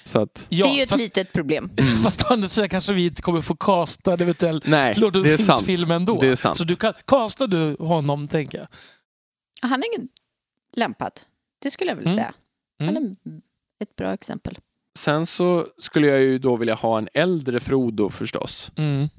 [0.03, 1.71] Så att, Ja, det är ju ett fast, litet problem.
[2.03, 4.61] fast å andra sidan kanske vi inte kommer få casta en eventuell
[4.97, 5.43] Lord of det the.
[5.43, 6.19] Rings-film ändå.
[6.19, 6.57] Det är sant.
[6.57, 8.67] Så du kan, castar du honom, tänker jag.
[9.69, 10.07] Han är ingen
[10.75, 11.11] lämpad.
[11.61, 12.23] Det skulle jag vilja Mm.
[12.23, 12.33] säga.
[12.79, 13.15] Han Mm.
[13.79, 14.57] är ett bra exempel.
[14.99, 18.71] Sen så skulle jag ju då vilja ha en äldre Frodo förstås.
[18.75, 19.09] Mm.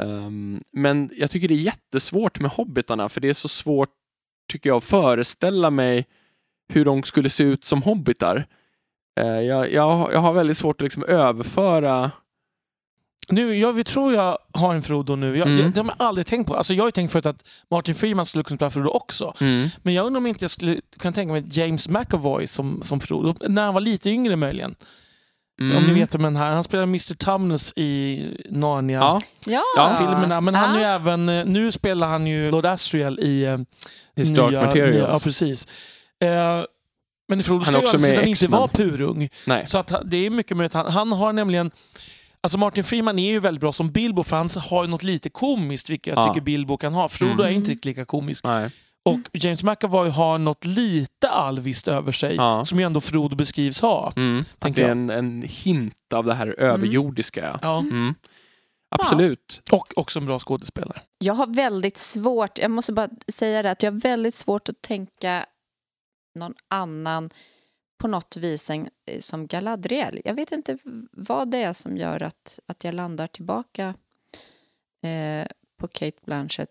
[0.00, 3.88] Ehm, men jag tycker det är jättesvårt med hobbitarna för det är så svårt,
[4.52, 6.06] tycker jag, att föreställa mig
[6.72, 8.46] hur de skulle se ut som hobbitar.
[9.20, 12.10] Eh, jag, jag, jag har väldigt svårt att liksom överföra...
[13.28, 15.38] Nu, jag vi tror jag har en Frodo nu.
[15.38, 15.60] Jag, Mm.
[15.60, 16.56] jag, det har jag aldrig tänkt på.
[16.56, 19.34] Alltså, jag har ju tänkt förut att Martin Freeman skulle kunna spela Frodo också.
[19.82, 23.34] Men jag undrar om inte jag skulle kunna tänka mig James McAvoy som, som Frodo.
[23.48, 24.74] När han var lite yngre möjligen.
[25.60, 25.76] Mm.
[25.76, 26.50] Om ni vet vem den här.
[26.52, 27.14] Han spelar Mr.
[27.14, 28.98] Tumnus i Narnia.
[28.98, 30.40] Ja, Ja, Ja, filmerna.
[30.40, 30.88] Men han är ju Ja.
[30.94, 33.58] även, eh, nu spelar han ju Lord Asriel i eh,
[34.16, 34.94] His Dark nya, Materials.
[34.94, 35.68] Nya, ja, precis.
[36.22, 36.62] Eh,
[37.28, 39.28] men Frodo Han ska ju också med inte vara purung.
[39.46, 39.66] Nej.
[39.66, 40.72] Så att det är mycket möjligt.
[40.74, 41.70] Han, han har nämligen...
[42.40, 45.30] Alltså Martin Freeman är ju väldigt bra som Bilbo för han har ju något lite
[45.30, 46.28] komiskt vilket jag Ja.
[46.34, 47.08] tycker Bilbo kan ha.
[47.08, 47.46] Frodo Mm.
[47.46, 48.44] är inte riktigt lika komisk.
[48.44, 48.70] Nej.
[49.04, 52.64] Och James McAvoy har något lite alviskt över sig Ja.
[52.64, 54.12] som ju ändå Frodo beskrivs ha.
[54.16, 54.44] Mm.
[54.58, 57.58] Att det är en, en hint av det här överjordiska.
[57.62, 57.78] Ja.
[57.78, 58.14] Mm.
[58.90, 59.62] Absolut.
[59.72, 61.00] Och också en bra skådespelare.
[61.18, 64.82] Jag har väldigt svårt, jag måste bara säga det, att jag har väldigt svårt att
[64.82, 65.46] tänka
[66.34, 67.30] någon annan
[67.98, 70.20] på något vis än, eh, som Galadriel.
[70.24, 70.78] Jag vet inte
[71.12, 73.94] vad det är som gör att, att jag landar tillbaka
[75.02, 75.46] eh,
[75.80, 76.70] på Kate Blanchett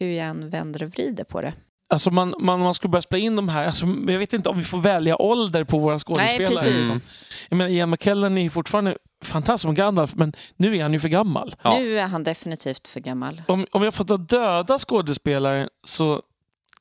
[0.00, 1.52] hur jag än vänder och vrider på det.
[1.92, 4.58] Alltså man, man, man skulle börja spela in de här, alltså jag vet inte om
[4.58, 6.54] vi får välja ålder på våra Nej, skådespelare.
[6.54, 7.26] precis.
[7.48, 11.00] Jag menar, Ian McKellen är ju fortfarande fantastisk som Gandalf, men nu är han ju
[11.00, 11.54] för gammal.
[11.62, 11.78] Ja.
[11.78, 13.42] Nu är han definitivt för gammal.
[13.48, 16.22] Om, om jag får ta döda skådespelare så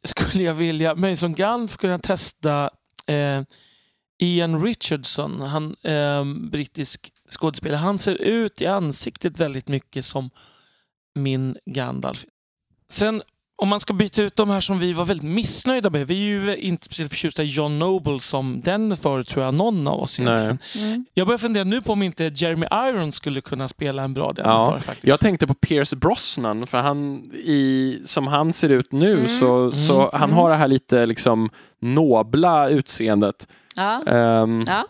[0.04, 2.70] skulle jag vilja, mig som Gandalf kunna testa
[3.08, 3.42] eh,
[4.22, 7.78] Ian Richardson, han eh, brittisk skådespelare.
[7.78, 10.30] Han ser ut i ansiktet väldigt mycket som
[11.16, 12.26] min Gandalf.
[12.90, 13.22] Sen
[13.62, 16.08] om man ska byta ut de här som vi var väldigt missnöjda med.
[16.08, 20.00] Vi är ju inte speciellt förtjusta i John Noble som Denethor tror jag någon av
[20.00, 20.28] oss Nej.
[20.44, 20.88] egentligen.
[20.90, 21.06] Mm.
[21.14, 24.74] Jag börjar fundera nu på om inte Jeremy Irons skulle kunna spela en bra Denethor
[24.76, 25.08] Ja, faktiskt.
[25.08, 29.28] Jag tänkte på Pierce Brosnan, för han, i, som han ser ut nu, Mm.
[29.28, 30.10] så, så Mm.
[30.14, 31.50] han har det här lite liksom
[31.82, 33.48] nobla utseendet.
[33.76, 34.04] Ja.
[34.08, 34.86] Ehm, Ja.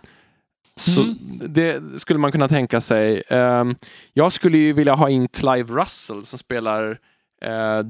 [0.76, 1.18] Så Mm.
[1.48, 3.24] det skulle man kunna tänka sig.
[3.30, 3.76] Ehm,
[4.14, 7.00] jag skulle ju vilja ha in Clive Russell som spelar
[7.46, 7.86] uh,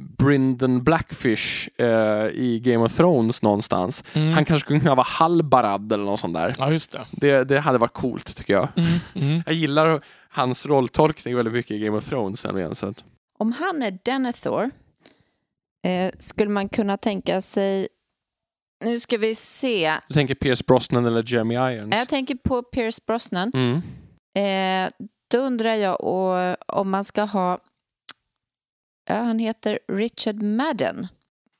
[0.00, 1.86] Brynden Blackfish eh,
[2.32, 4.04] i Game of Thrones någonstans.
[4.12, 4.32] Mm.
[4.32, 6.54] Han kanske skulle kunna vara Halbarad eller något sånt där.
[6.58, 7.06] Ja, just det.
[7.12, 8.68] Det, det hade varit coolt tycker jag.
[8.76, 8.98] Mm.
[9.14, 9.42] Mm.
[9.46, 12.44] Jag gillar hans rolltolkning väldigt mycket i Game of Thrones.
[12.44, 13.04] nämligen, Så att,
[13.38, 14.70] Om han är Denethor
[15.86, 17.88] eh, skulle man kunna tänka sig...
[18.84, 19.92] Nu ska vi se.
[20.08, 21.96] du tänker Pierce Brosnan eller Jeremy Irons?
[21.96, 23.52] Jag tänker på Pierce Brosnan.
[23.54, 23.82] Mm.
[24.34, 24.90] Eh,
[25.30, 27.58] då undrar jag och, om man ska ha...
[29.10, 31.06] Ja, han heter Richard Madden.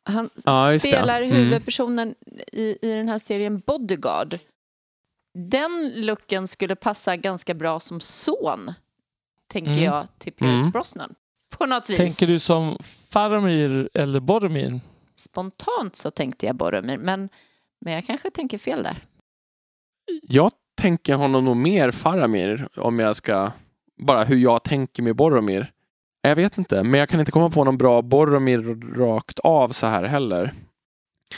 [0.05, 1.37] Han Ja, spelar Mm.
[1.37, 2.15] huvudpersonen
[2.53, 4.39] i, i den här serien Bodyguard.
[5.39, 8.73] Den looken skulle passa ganska bra som son,
[9.49, 9.85] tänker Mm.
[9.85, 10.71] jag, till Pierce Mm.
[10.71, 11.15] Brosnan.
[11.59, 11.97] På något vis.
[11.97, 12.79] Tänker du som
[13.11, 14.81] Faramir eller Boromir?
[15.15, 17.29] Spontant så tänkte jag Boromir, men,
[17.81, 18.97] men jag kanske tänker fel där.
[20.23, 23.53] Jag tänker honom nog mer Faramir om jag ska
[23.97, 25.73] bara hur jag tänker med Boromir.
[26.23, 29.87] Jag vet inte, men jag kan inte komma på någon bra Boromir rakt av så
[29.87, 30.53] här heller.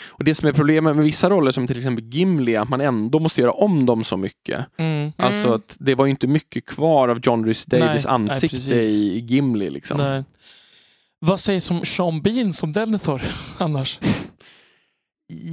[0.08, 3.18] Och det som är problemet med vissa roller som till exempel Gimli, att man ändå
[3.18, 4.66] måste göra om dem så mycket.
[4.76, 5.12] Mm.
[5.16, 5.56] Alltså Mm.
[5.56, 9.18] att det var ju inte mycket kvar av John Rhys Nej, nej, ansikte i, i
[9.18, 9.96] Gimli liksom.
[9.96, 10.24] Nej.
[11.18, 13.22] Vad sägs om Sean Bean som Denethor
[13.58, 14.00] annars?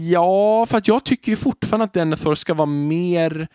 [0.10, 3.48] Ja, för att jag tycker ju fortfarande att Denethor ska vara mer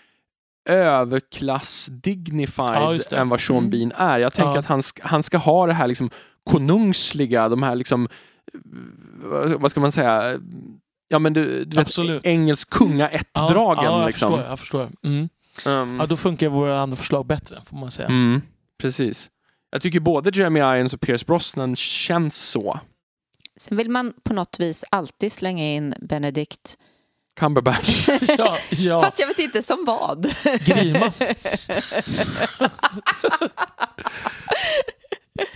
[0.64, 3.70] överklass dignified Ja, än vad Sean Mm.
[3.70, 4.18] Bean är.
[4.18, 4.58] Jag tänker Ja.
[4.58, 6.10] att han ska, han ska ha det här liksom
[6.50, 8.08] konungsliga, de här liksom,
[9.58, 10.38] vad ska man säga,
[11.08, 12.26] ja men du, du vet, Absolut.
[12.26, 14.30] engelsk kungaättdragen ja, jag liksom.
[14.30, 14.48] förstår.
[14.50, 14.90] Jag förstår.
[15.04, 15.28] Mm.
[15.66, 18.08] Um, Ja, då funkar våra andra förslag bättre, får man säga.
[18.08, 18.42] mm,
[18.80, 19.30] precis.
[19.70, 22.80] Jag tycker både Jeremy Irons och Pierce Brosnan känns så.
[23.56, 26.78] Sen vill man på något vis alltid slänga in Benedict.
[27.40, 28.08] Cumberbatch.
[28.38, 29.00] Ja, ja.
[29.00, 30.34] Fast jag vet inte som vad.
[30.66, 31.12] Grima.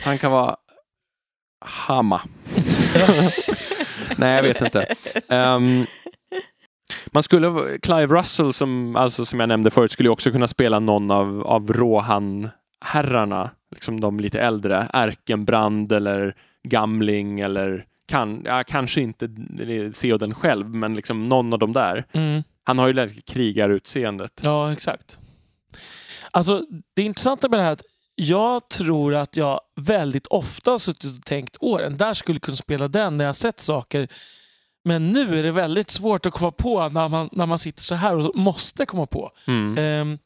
[0.04, 0.56] Han kan vara
[1.64, 2.20] Hamma.
[4.16, 4.94] Nej, jag vet inte.
[5.28, 5.86] Ehm,
[7.06, 11.10] man skulle, Clive Russell, som, alltså, som jag nämnde förut, skulle också kunna spela någon
[11.10, 13.50] av, av Rohan-herrarna.
[13.70, 14.88] Liksom de lite äldre.
[14.92, 16.34] Erkenbrand eller
[16.68, 19.28] Gamling eller kan, ja, kanske inte
[20.00, 22.06] Theoden själv, men liksom någon av de där.
[22.12, 22.42] Mm.
[22.64, 24.40] Han har ju lärt krigarutseendet.
[24.44, 25.18] Ja, exakt.
[26.30, 26.62] Alltså,
[26.96, 27.82] det intressanta med det här är att
[28.14, 32.56] jag tror att jag väldigt ofta har suttit och tänkt åh, den där skulle kunna
[32.56, 34.08] spela den när jag sett saker.
[34.84, 37.94] Men nu är det väldigt svårt att komma på när man, när man sitter så
[37.94, 39.32] här och måste komma på.
[39.46, 39.78] Mm.
[39.78, 40.18] Ehm,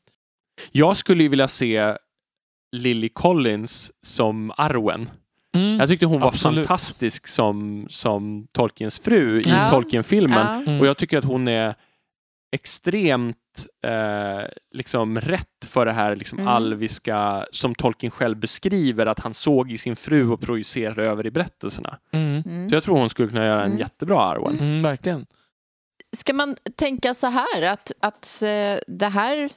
[0.72, 1.97] Jag skulle ju vilja se
[2.76, 5.11] Lily Collins som Arwen.
[5.55, 6.66] Mm, Jag tyckte hon var Absolut.
[6.66, 9.70] fantastisk som, som Tolkiens fru i Ja.
[9.70, 10.46] Tolkien-filmen.
[10.46, 10.55] Ja.
[10.70, 10.80] mm.
[10.80, 11.74] Och jag tycker att hon är
[12.57, 13.36] extremt
[13.86, 14.44] eh,
[14.74, 16.48] liksom rätt för det här liksom Mm.
[16.48, 21.30] alviska som Tolkien själv beskriver att han såg i sin fru och projicerade över i
[21.30, 21.98] berättelserna.
[22.12, 22.68] Mm, Mm.
[22.68, 23.78] Så jag tror hon skulle kunna göra en Mm.
[23.78, 24.59] jättebra Arwen.
[24.59, 25.26] mm, verkligen.
[26.16, 29.50] Ska man tänka så här att, att eh, det här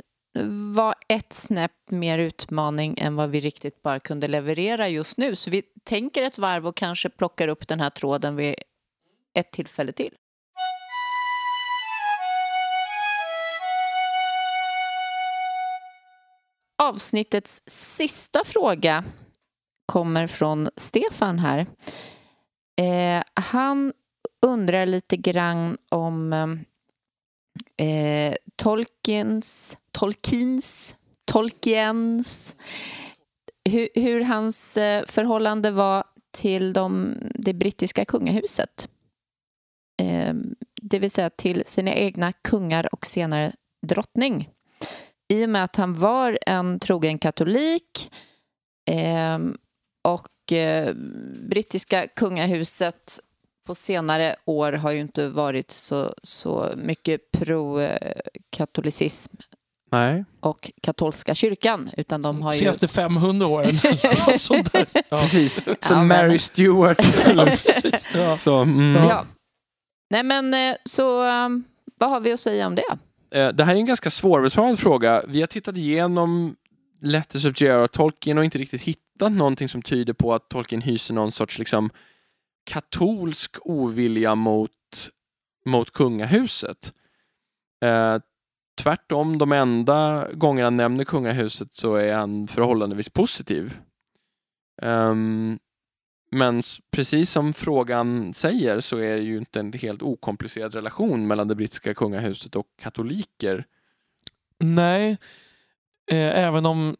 [0.74, 5.36] var ett snäpp mer utmaning än vad vi riktigt bara kunde leverera just nu.
[5.36, 8.56] Så vi tänker ett varv och kanske plockar upp den här tråden vid
[9.34, 10.16] ett tillfälle till.
[16.78, 19.04] Avsnittets sista fråga
[19.86, 21.66] kommer från Stefan här.
[22.82, 23.94] Eh, han
[24.42, 26.48] undrar lite grann om eh,
[27.78, 30.96] eh, Tolkiens, Tolkiens,
[31.26, 32.56] Tolkiens,
[33.70, 38.90] hur, hur hans eh, förhållande var till de, det brittiska kungahuset.
[40.02, 40.34] Eh,
[40.82, 43.52] det vill säga till sina egna kungar och senare
[43.88, 44.50] drottning.
[45.34, 48.12] I och med att han var en trogen katolik
[48.90, 49.40] eh,
[50.04, 50.94] och eh,
[51.50, 53.20] brittiska kungahuset
[53.66, 59.36] på senare år har ju inte varit så, så mycket pro-katolicism
[59.91, 60.26] Nej.
[60.39, 62.59] och katolska kyrkan, utan de har ju...
[62.59, 63.78] Senaste 500 åren.
[64.38, 64.86] Sånt där.
[65.09, 65.22] Ja.
[65.22, 65.55] Precis.
[65.63, 66.97] Som Ja, men- Mary Stewart.
[67.36, 68.09] Ja, precis.
[68.16, 68.38] Ja.
[68.38, 68.93] Så, mm.
[69.03, 69.26] Ja.
[70.09, 71.63] Nej, men eh, så um,
[71.99, 72.97] vad har vi att säga om det?
[73.39, 75.24] Eh, Det här är en ganska svårbesvarad fråga.
[75.28, 76.55] Vi har tittat igenom
[77.01, 77.88] Letters of J.R.R.
[77.88, 81.89] Tolkien och inte riktigt hittat någonting som tyder på att Tolkien hyser någon sorts liksom
[82.66, 84.72] katolsk ovilja mot,
[85.66, 86.93] mot kungahuset.
[87.84, 88.18] Eh,
[88.78, 93.80] tvärtom, de enda gångerna han nämner kungahuset så är han förhållandevis positiv.
[94.82, 95.59] Um,
[96.32, 101.47] men precis som frågan säger så är det ju inte en helt okomplicerad relation mellan
[101.47, 103.66] det brittiska kungahuset och katoliker.
[104.59, 105.18] Nej,
[106.11, 106.95] eh, även om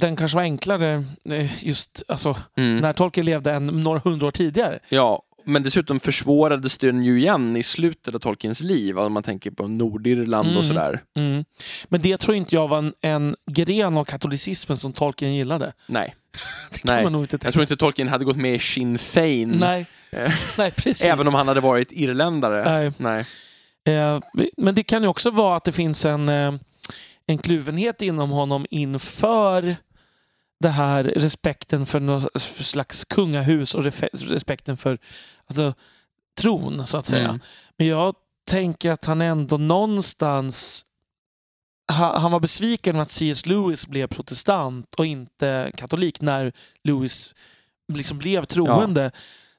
[0.00, 2.76] den kanske var enklare eh, just alltså, Mm.
[2.76, 4.78] när Tolkien levde en, några hundra år tidigare.
[4.88, 9.50] Ja, men dessutom försvårades den ju igen i slutet av Tolkiens liv, om man tänker
[9.50, 10.58] på Nordirland Mm.
[10.58, 11.02] och sådär.
[11.16, 11.44] Mm.
[11.88, 15.72] Men det tror inte jag var en, en gren av katolicismen som Tolkien gillade.
[15.86, 16.14] Nej,
[16.72, 18.58] Det kan Nej, man nog inte tänka jag tror inte Tolkien hade gått med i
[18.58, 21.04] Sinn Fein, Nej, Eh, Nej precis.
[21.04, 22.64] även om han hade varit irländare.
[22.72, 22.92] Nej.
[22.96, 23.96] Nej.
[23.96, 24.20] Eh,
[24.56, 26.28] men det kan ju också vara att det finns en,
[27.26, 29.76] en kluvenhet inom honom inför
[30.60, 34.98] det här respekten för något slags kungahus och respekten för
[35.46, 35.74] alltså,
[36.38, 37.28] tron, så att säga.
[37.28, 37.40] Mm.
[37.76, 40.84] Men jag tänker att han ändå någonstans
[41.92, 43.46] ha- han var besviken med att C.S.
[43.46, 46.52] Lewis blev protestant och inte katolik när
[46.84, 47.34] Lewis
[47.92, 49.10] liksom blev troende.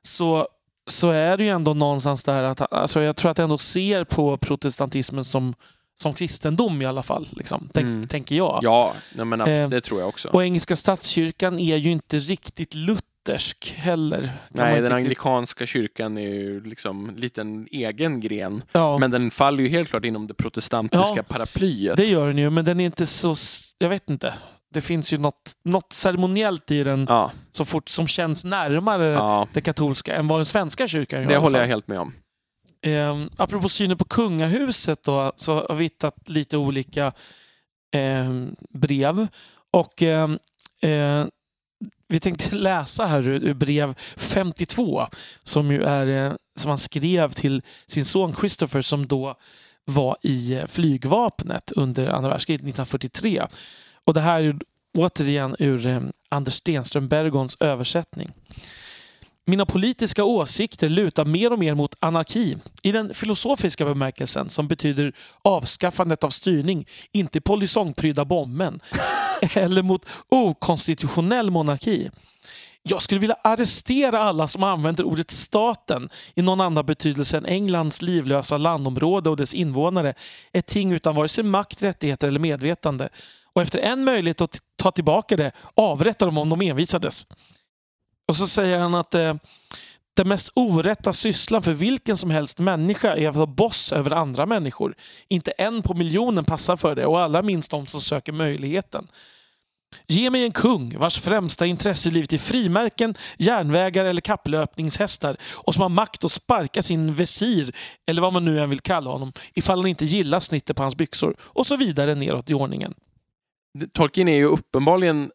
[0.02, 0.48] Så,
[0.88, 4.04] så är det ju ändå någonstans där att alltså jag tror att jag ändå ser
[4.04, 5.54] på protestantismen som
[6.00, 7.28] som kristendom i alla fall.
[7.32, 8.08] Liksom, tänk, Mm.
[8.08, 8.60] Tänker jag.
[8.64, 10.30] Ja, nej, men, Eh, det tror jag också.
[10.30, 14.30] Och engelska statskyrkan är ju inte riktigt luthersk heller.
[14.50, 18.64] Nej, den anglikanska kyrkan är ju liksom lite en egen gren.
[18.72, 21.98] Ja, Men den faller ju helt klart inom det protestantiska Ja, paraplyet.
[21.98, 23.36] det gör den ju, men den är inte så...
[23.78, 24.34] Jag vet inte.
[24.74, 29.48] Det finns ju något, något ceremoniellt i den Ja, så fort, som känns närmare ja,
[29.54, 31.30] det katolska än vad den svenska kyrkan gör.
[31.30, 32.14] det håller jag helt med om.
[32.82, 37.14] Eh, apropå synen på kungahuset då, så har vi hittat lite olika
[37.92, 38.32] eh,
[38.70, 39.28] brev.
[39.72, 40.30] Och eh,
[40.82, 41.26] eh,
[42.08, 45.08] vi tänkte läsa här ur, ur brev 52
[45.44, 49.36] som ju är eh, som han skrev till sin son Christopher som då
[49.86, 53.48] var i eh, flygvapnet under andra världskriget 1943.
[54.06, 54.60] Och det här är
[54.98, 58.32] återigen ur eh, Anders Stenström Bergons översättning.
[59.52, 65.14] Mina politiska åsikter lutar mer och mer mot anarki i den filosofiska bemärkelsen som betyder
[65.42, 68.80] avskaffandet av styrning, inte polisongprydda bomben.
[69.54, 72.10] Eller mot okonstitutionell monarki.
[72.84, 78.02] Jag skulle vilja arrestera alla som använder ordet staten i någon annan betydelse än Englands
[78.02, 80.14] livlösa landområde och dess invånare.
[80.54, 83.10] Ett ting utan vare sig makt, rättigheter eller medvetande.
[83.54, 87.26] Och efter en möjlighet att ta tillbaka det avrätta dem om de envisades.
[88.28, 89.34] Och så säger han att eh,
[90.14, 94.46] den mest orätta sysslan för vilken som helst människa är att vara boss över andra
[94.46, 94.96] människor.
[95.28, 99.08] Inte en på miljonen passar för det och allra minst de som söker möjligheten.
[100.08, 105.74] Ge mig en kung vars främsta intresse i livet är frimärken, järnvägar eller kapplöpningshästar och
[105.74, 107.76] som har makt att sparka sin visir,
[108.08, 110.96] eller vad man nu än vill kalla honom, ifall han inte gillar snittet på hans
[110.96, 112.94] byxor och så vidare neråt i ordningen.
[113.94, 115.32] Tolkien är ju uppenbarligen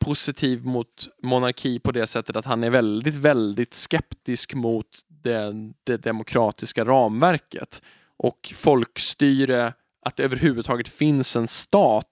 [0.00, 5.52] positiv mot monarki på det sättet att han är väldigt, väldigt skeptisk mot det,
[5.84, 7.82] det demokratiska ramverket
[8.18, 9.72] och folkstyre,
[10.02, 12.06] att det överhuvudtaget finns en stat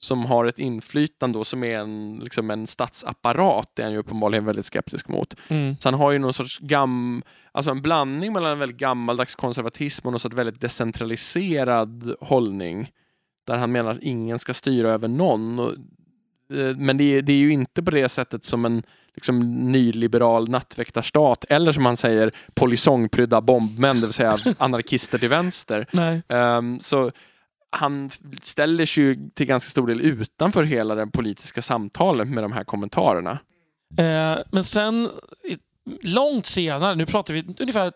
[0.00, 3.98] som har ett inflytande och som är en, liksom en statsapparat, det är han ju
[3.98, 5.34] uppenbarligen väldigt skeptisk mot.
[5.48, 5.76] Mm.
[5.80, 10.06] Så han har ju någon sorts gam, alltså en blandning mellan en väldigt gammaldags konservatism
[10.06, 12.90] och någon sorts väldigt decentraliserad hållning.
[13.46, 15.58] Där han menar att ingen ska styra över någon.
[15.58, 15.72] Och,
[16.76, 18.82] men det är, det är ju inte på det sättet som en
[19.14, 19.40] liksom,
[19.72, 25.86] nyliberal nattväktarstat eller som han säger polisongprydda bombmän, det vill säga anarkister till vänster.
[25.92, 26.22] Nej.
[26.28, 27.10] Ehm, så
[27.70, 28.10] han
[28.42, 32.64] ställer sig ju till ganska stor del utanför hela det politiska samtalet med de här
[32.64, 33.38] kommentarerna.
[33.98, 35.08] Eh, men sen,
[36.02, 37.92] långt senare, nu pratar vi ungefär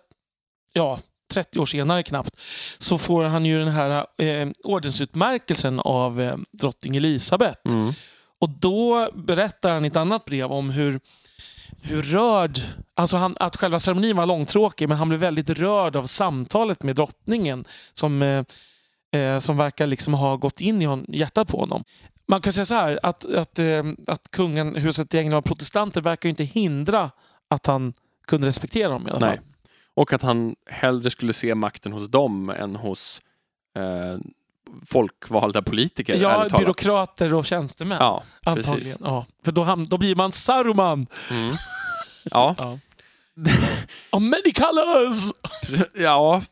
[0.73, 0.99] ja,
[1.33, 2.37] 30 år senare knappt,
[2.79, 7.75] så får han ju den här eh, ordensutmärkelsen av eh, drottning Elisabeth.
[7.75, 7.93] Mm.
[8.43, 11.01] Och då berättar han i ett annat brev om hur,
[11.83, 12.59] hur rörd,
[12.95, 16.97] alltså han, att själva ceremonin var långtråkig, men han blev väldigt rörd av samtalet med
[16.97, 18.45] drottningen som, eh,
[19.21, 21.85] eh, som verkar liksom ha gått in i hjärtat på honom.
[22.27, 26.01] Man kan säga så här, att, att, eh, att kungen, huset i England var protestanter
[26.01, 27.11] verkar ju inte hindra
[27.49, 27.93] att han
[28.27, 29.29] kunde respektera dem i alla fall.
[29.29, 29.41] Nej.
[29.95, 33.23] Och att han hellre skulle se makten hos dem än hos
[33.77, 34.19] eh,
[34.87, 36.15] folkvalda politiker.
[36.15, 37.99] Ja, byråkrater och tjänstemän.
[38.01, 38.79] Ja, antagligen.
[38.79, 38.97] precis.
[39.01, 39.27] Ja.
[39.45, 41.07] För då, ham- då blir man Saruman.
[41.31, 41.55] Mm.
[42.31, 42.79] Ja, Ja.
[44.11, 45.33] of many colors!
[45.95, 46.43] ja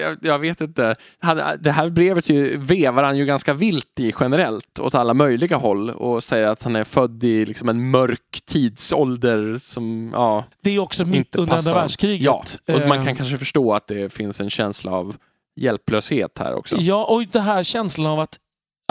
[0.00, 0.96] jag, jag vet inte.
[1.20, 5.56] Han, det här brevet ju, vevar han ju ganska vilt i generellt åt alla möjliga
[5.56, 10.70] håll och säger att han är född i liksom en mörk tidsålder som, ja, Det
[10.70, 12.24] är också mitt under andra världskriget.
[12.24, 12.44] ja.
[12.74, 15.16] Och man Eh, kan kanske förstå att det finns en känsla av
[15.56, 16.76] hjälplöshet här också.
[16.76, 18.38] Ja, och det här känslan av att,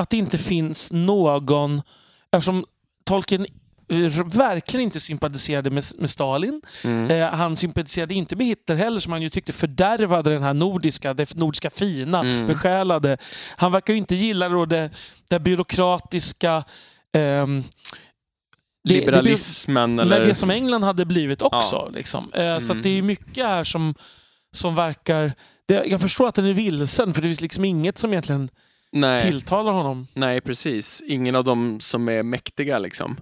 [0.01, 1.81] att det inte finns någon...
[2.31, 2.65] Eftersom
[3.05, 3.45] Tolkien
[3.89, 6.61] eh, verkligen inte sympatiserade med, med Stalin.
[6.83, 7.11] Mm.
[7.11, 11.13] Eh, han sympatiserade inte med Hitler heller som han ju tyckte fördärvade den här nordiska,
[11.13, 12.47] det nordiska fina, Mm.
[12.47, 13.17] besjälade.
[13.57, 14.89] Han verkar ju inte gilla då det,
[15.27, 16.63] det byråkratiska
[17.13, 20.25] ehm, det- det- Liberalismen det, eller...
[20.25, 21.89] Det som England hade blivit också.
[21.93, 22.31] Liksom.
[22.33, 22.77] Eh, Så Mm.
[22.77, 23.95] att det är mycket här som,
[24.55, 25.33] som verkar...
[25.65, 28.49] Det, jag förstår att den är vilsen, för det finns liksom inget som egentligen
[28.91, 29.21] Nej.
[29.21, 30.07] tilltalar honom.
[30.13, 31.03] Nej, precis.
[31.07, 33.17] Ingen av dem som är mäktiga liksom.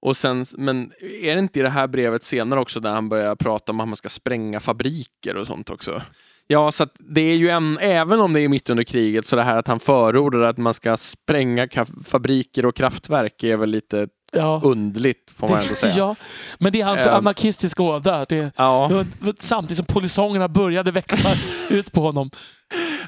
[0.00, 0.92] Och sen, men
[1.22, 3.88] är det inte i det här brevet senare också där han börjar prata om att
[3.88, 6.02] man ska spränga fabriker och sånt också?
[6.46, 9.42] Ja, så det är ju en, även om det är mitt under kriget, så det
[9.42, 11.68] här att han förordar att man ska spränga
[12.04, 14.60] fabriker och kraftverk är väl lite Ja.
[14.64, 15.92] underligt, får man ändå säga.
[15.96, 16.16] ja,
[16.58, 17.14] men det är hans Eh.
[17.14, 18.26] anarkistiska ådra.
[18.56, 19.04] Ja,
[19.38, 21.28] samtidigt som polisongerna började växa
[21.70, 22.30] ut på honom.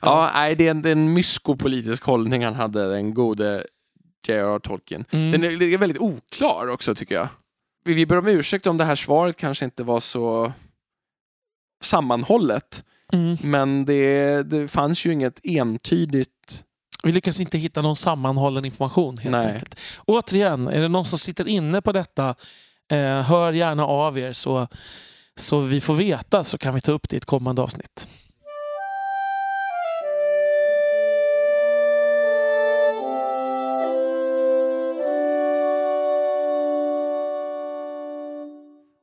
[0.03, 3.66] ja nej, det är en, det är en myskopolitisk hållning han hade, den gode
[4.29, 4.59] J.R.R.
[4.59, 5.05] Tolkien.
[5.11, 5.31] Mm.
[5.33, 7.29] Den är, är väldigt oklar också tycker jag.
[7.85, 10.53] Vi, vi ber om ursäkt om det här svaret kanske inte var så
[11.83, 12.85] sammanhållet.
[13.12, 13.37] Mm.
[13.43, 16.64] Men det, det fanns ju inget entydigt...
[17.03, 19.53] Vi lyckas inte hitta någon sammanhållen information helt Nej.
[19.53, 19.75] enkelt.
[20.07, 22.35] Återigen, är det någon som sitter inne på detta,
[22.91, 24.69] eh, hör gärna av er så,
[25.37, 28.09] så vi får veta så kan vi ta upp det i ett kommande avsnitt.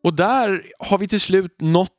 [0.03, 1.91] Och där har vi till slut nått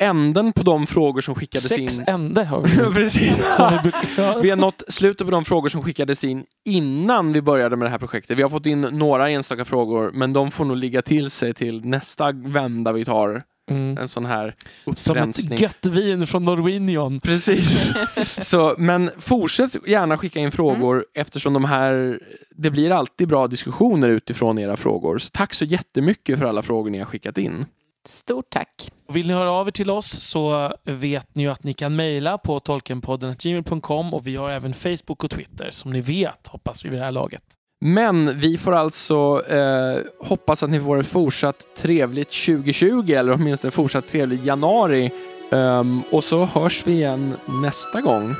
[0.00, 2.04] änden på de frågor som skickades Sex in.
[2.08, 2.76] ände har vi.
[2.94, 3.56] Precis.
[3.56, 3.72] Som
[4.42, 7.90] vi har nått slutet på de frågor som skickades in innan vi började med det
[7.90, 8.38] här projektet.
[8.38, 11.84] Vi har fått in några enstaka frågor, men de får nog ligga till sig till
[11.84, 13.98] nästa vända vi tar Mm.
[13.98, 14.54] en sån här
[14.94, 15.54] Som upprensning.
[15.54, 17.20] ett gött vin från Norwegian.
[17.20, 17.92] Precis.
[18.38, 21.04] Så, men fortsätt gärna skicka in frågor Mm.
[21.14, 22.20] eftersom de här,
[22.56, 25.18] det blir alltid bra diskussioner utifrån era frågor.
[25.18, 27.66] Så tack så jättemycket för alla frågor ni har skickat in.
[28.08, 28.92] Stort tack.
[29.08, 32.38] Vill ni höra av er till oss så vet ni ju att ni kan mejla
[32.38, 36.98] på tolkenpodden.gmail.com och vi har även Facebook och Twitter som ni vet, hoppas vi vid
[36.98, 37.42] det här laget.
[37.84, 43.70] Men vi får alltså eh, hoppas att ni får ett fortsatt trevligt 2020 eller åtminstone
[43.70, 45.10] fortsatt trevlig januari.
[45.52, 48.34] Ehm, och så hörs vi igen nästa gång.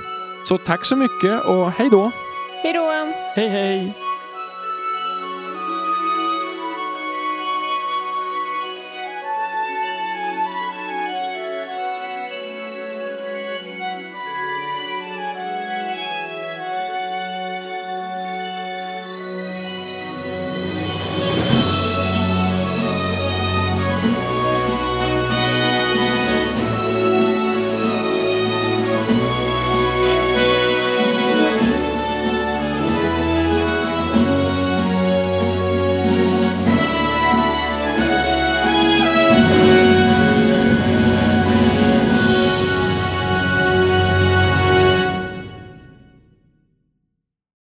[0.49, 2.11] Så tack så mycket och hej då!
[2.63, 2.91] Hej då!
[3.35, 3.95] Hej hej!